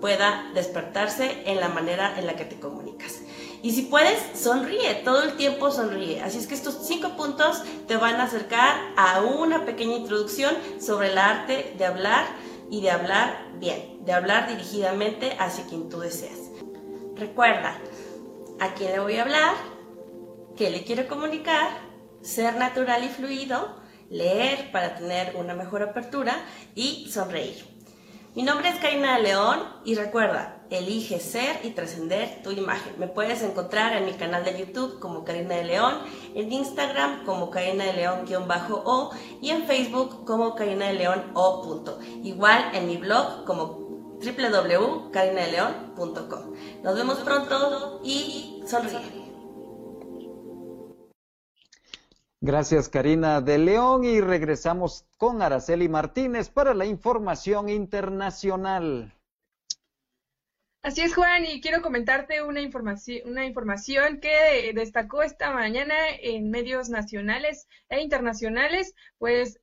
pueda 0.01 0.49
despertarse 0.55 1.43
en 1.45 1.59
la 1.59 1.69
manera 1.69 2.17
en 2.17 2.25
la 2.25 2.33
que 2.33 2.43
te 2.43 2.59
comunicas. 2.59 3.19
Y 3.61 3.73
si 3.73 3.83
puedes, 3.83 4.17
sonríe, 4.33 4.95
todo 5.05 5.21
el 5.21 5.37
tiempo 5.37 5.69
sonríe. 5.69 6.23
Así 6.23 6.39
es 6.39 6.47
que 6.47 6.55
estos 6.55 6.87
cinco 6.87 7.09
puntos 7.09 7.61
te 7.87 7.97
van 7.97 8.15
a 8.15 8.23
acercar 8.23 8.81
a 8.97 9.21
una 9.21 9.63
pequeña 9.63 9.97
introducción 9.97 10.55
sobre 10.79 11.11
el 11.11 11.19
arte 11.19 11.75
de 11.77 11.85
hablar 11.85 12.25
y 12.71 12.81
de 12.81 12.89
hablar 12.89 13.45
bien, 13.59 14.03
de 14.03 14.13
hablar 14.13 14.49
dirigidamente 14.49 15.35
hacia 15.37 15.67
quien 15.67 15.87
tú 15.87 15.99
deseas. 15.99 16.49
Recuerda, 17.15 17.77
a 18.59 18.73
quién 18.73 18.93
le 18.93 18.99
voy 19.01 19.17
a 19.17 19.21
hablar, 19.21 19.53
qué 20.57 20.71
le 20.71 20.83
quiero 20.83 21.07
comunicar, 21.07 21.90
ser 22.21 22.55
natural 22.55 23.03
y 23.03 23.09
fluido, 23.09 23.75
leer 24.09 24.71
para 24.71 24.95
tener 24.95 25.35
una 25.35 25.53
mejor 25.53 25.83
apertura 25.83 26.37
y 26.75 27.09
sonreír. 27.11 27.69
Mi 28.33 28.43
nombre 28.43 28.69
es 28.69 28.79
Karina 28.79 29.19
León 29.19 29.59
y 29.83 29.95
recuerda, 29.95 30.61
elige 30.69 31.19
ser 31.19 31.59
y 31.63 31.71
trascender 31.71 32.41
tu 32.43 32.51
imagen. 32.51 32.93
Me 32.97 33.07
puedes 33.07 33.43
encontrar 33.43 33.91
en 33.97 34.05
mi 34.05 34.13
canal 34.13 34.45
de 34.45 34.57
YouTube 34.57 34.99
como 34.99 35.25
Karina 35.25 35.55
de 35.55 35.65
León, 35.65 35.95
en 36.33 36.49
Instagram 36.49 37.25
como 37.25 37.49
Karina 37.49 37.83
de 37.83 37.91
León-O 37.93 39.11
y 39.41 39.49
en 39.49 39.65
Facebook 39.65 40.23
como 40.23 40.55
Karina 40.55 40.87
de 40.87 40.93
León 40.93 41.31
O. 41.33 41.89
Igual 42.23 42.71
en 42.73 42.87
mi 42.87 42.95
blog 42.95 43.43
como 43.43 43.81
www.carinadeleon.com. 44.21 46.53
Nos 46.83 46.95
vemos 46.95 47.17
pronto 47.19 47.99
y 48.01 48.63
sonríe. 48.65 49.20
Gracias 52.43 52.89
Karina 52.89 53.39
de 53.39 53.59
León 53.59 54.03
y 54.03 54.19
regresamos 54.19 55.05
con 55.17 55.43
Araceli 55.43 55.87
Martínez 55.87 56.49
para 56.49 56.73
la 56.73 56.87
información 56.87 57.69
internacional. 57.69 59.13
Así 60.81 61.01
es, 61.01 61.13
Juan, 61.13 61.45
y 61.45 61.61
quiero 61.61 61.83
comentarte 61.83 62.41
una 62.41 62.59
información, 62.59 63.29
una 63.29 63.45
información 63.45 64.19
que 64.19 64.71
destacó 64.73 65.21
esta 65.21 65.51
mañana 65.51 65.93
en 66.19 66.49
medios 66.49 66.89
nacionales 66.89 67.67
e 67.89 68.01
internacionales, 68.01 68.95
pues 69.19 69.59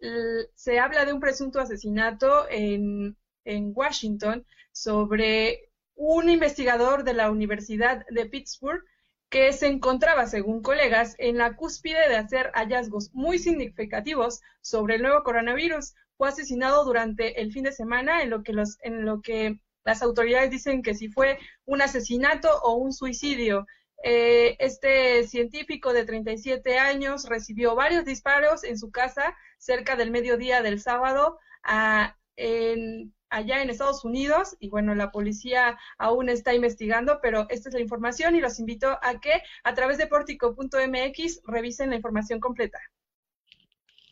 se 0.55 0.79
habla 0.79 1.05
de 1.05 1.13
un 1.13 1.19
presunto 1.19 1.59
asesinato 1.59 2.49
en, 2.49 3.17
en 3.45 3.73
Washington 3.75 4.47
sobre 4.71 5.73
un 5.97 6.31
investigador 6.31 7.03
de 7.03 7.15
la 7.15 7.33
Universidad 7.33 8.07
de 8.07 8.27
Pittsburgh 8.27 8.85
que 9.31 9.53
se 9.53 9.67
encontraba, 9.67 10.27
según 10.27 10.63
colegas, 10.63 11.15
en 11.19 11.39
la 11.39 11.55
cúspide 11.55 12.09
de 12.09 12.17
hacer 12.17 12.51
hallazgos 12.55 13.11
muy 13.13 13.39
significativos 13.39 14.41
sobre 14.61 14.97
el 14.97 15.03
nuevo 15.03 15.23
coronavirus. 15.23 15.95
Fue 16.17 16.29
asesinado 16.29 16.85
durante 16.85 17.41
el 17.41 17.53
fin 17.53 17.65
de 17.65 17.73
semana, 17.73 18.23
en 18.23 18.31
lo 18.31 18.43
que, 18.43 18.53
los, 18.53 18.79
en 18.83 19.05
lo 19.05 19.21
que 19.21 19.61
las 19.85 20.03
autoridades 20.03 20.51
dicen 20.51 20.83
que 20.83 20.95
si 20.95 21.09
fue 21.09 21.39
un 21.65 21.83
asesinato 21.83 22.49
o 22.63 22.77
un 22.77 22.93
suicidio. 22.93 23.67
Eh, 24.05 24.57
este 24.61 25.27
científico 25.27 25.93
de 25.93 26.05
37 26.05 26.79
años 26.79 27.29
recibió 27.29 27.75
varios 27.75 28.05
disparos 28.05 28.65
en 28.65 28.79
su 28.79 28.91
casa 28.91 29.37
cerca 29.59 29.97
del 29.97 30.11
mediodía 30.11 30.63
del 30.63 30.81
sábado 30.81 31.39
a, 31.65 32.17
en, 32.37 33.13
allá 33.31 33.63
en 33.63 33.71
Estados 33.71 34.05
Unidos 34.05 34.57
y 34.61 34.69
bueno, 34.69 34.95
la 34.95 35.11
policía 35.11 35.79
aún 35.99 36.29
está 36.29 36.55
investigando, 36.55 37.21
pero 37.23 37.47
esta 37.49 37.69
es 37.69 37.75
la 37.75 37.81
información 37.81 38.35
y 38.35 38.41
los 38.41 38.59
invito 38.59 38.99
a 39.03 39.21
que 39.21 39.43
a 39.65 39.75
través 39.75 39.99
de 39.99 40.07
portico.mx 40.07 41.43
revisen 41.45 41.91
la 41.91 41.97
información 41.97 42.41
completa. 42.41 42.79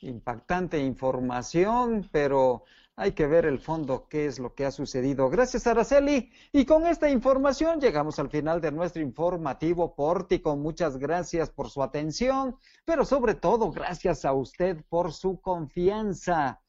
Impactante 0.03 0.79
información, 0.79 2.09
pero 2.13 2.65
hay 2.99 3.13
que 3.13 3.27
ver 3.27 3.45
el 3.45 3.59
fondo, 3.59 4.09
qué 4.09 4.25
es 4.25 4.39
lo 4.39 4.55
que 4.55 4.65
ha 4.65 4.71
sucedido. 4.71 5.29
Gracias, 5.29 5.67
Araceli. 5.67 6.31
Y 6.51 6.65
con 6.65 6.87
esta 6.87 7.11
información 7.11 7.79
llegamos 7.79 8.19
al 8.19 8.31
final 8.31 8.61
de 8.63 8.73
nuestro 8.73 9.03
informativo 9.03 9.95
Pórtico. 9.95 10.57
Muchas 10.57 10.97
gracias 10.97 11.51
por 11.51 11.69
su 11.69 11.83
atención, 11.83 12.57
pero 12.87 13.05
sobre 13.05 13.35
todo 13.35 13.71
gracias 13.71 14.25
a 14.25 14.33
usted 14.33 14.83
por 14.89 15.13
su 15.13 15.41
confianza. 15.43 16.63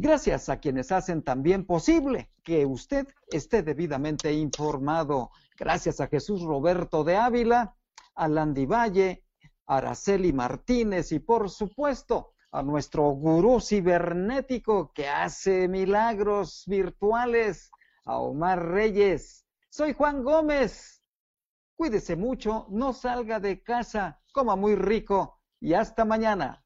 Gracias 0.00 0.48
a 0.48 0.60
quienes 0.60 0.92
hacen 0.92 1.22
también 1.22 1.64
posible 1.64 2.30
que 2.44 2.64
usted 2.64 3.06
esté 3.32 3.62
debidamente 3.62 4.32
informado. 4.32 5.30
Gracias 5.58 6.00
a 6.00 6.06
Jesús 6.06 6.42
Roberto 6.42 7.02
de 7.02 7.16
Ávila 7.16 7.74
a 8.14 8.28
Landy 8.28 8.66
Valle, 8.66 9.24
Araceli 9.66 10.32
Martínez 10.32 11.12
y 11.12 11.18
por 11.18 11.50
supuesto 11.50 12.32
a 12.52 12.62
nuestro 12.62 13.10
gurú 13.10 13.60
cibernético 13.60 14.92
que 14.92 15.08
hace 15.08 15.68
milagros 15.68 16.64
virtuales, 16.66 17.70
a 18.04 18.18
Omar 18.18 18.66
Reyes. 18.66 19.44
Soy 19.68 19.94
Juan 19.94 20.22
Gómez. 20.22 21.02
Cuídese 21.76 22.16
mucho, 22.16 22.66
no 22.70 22.92
salga 22.92 23.38
de 23.38 23.62
casa, 23.62 24.20
coma 24.32 24.56
muy 24.56 24.74
rico 24.74 25.40
y 25.60 25.74
hasta 25.74 26.04
mañana. 26.04 26.62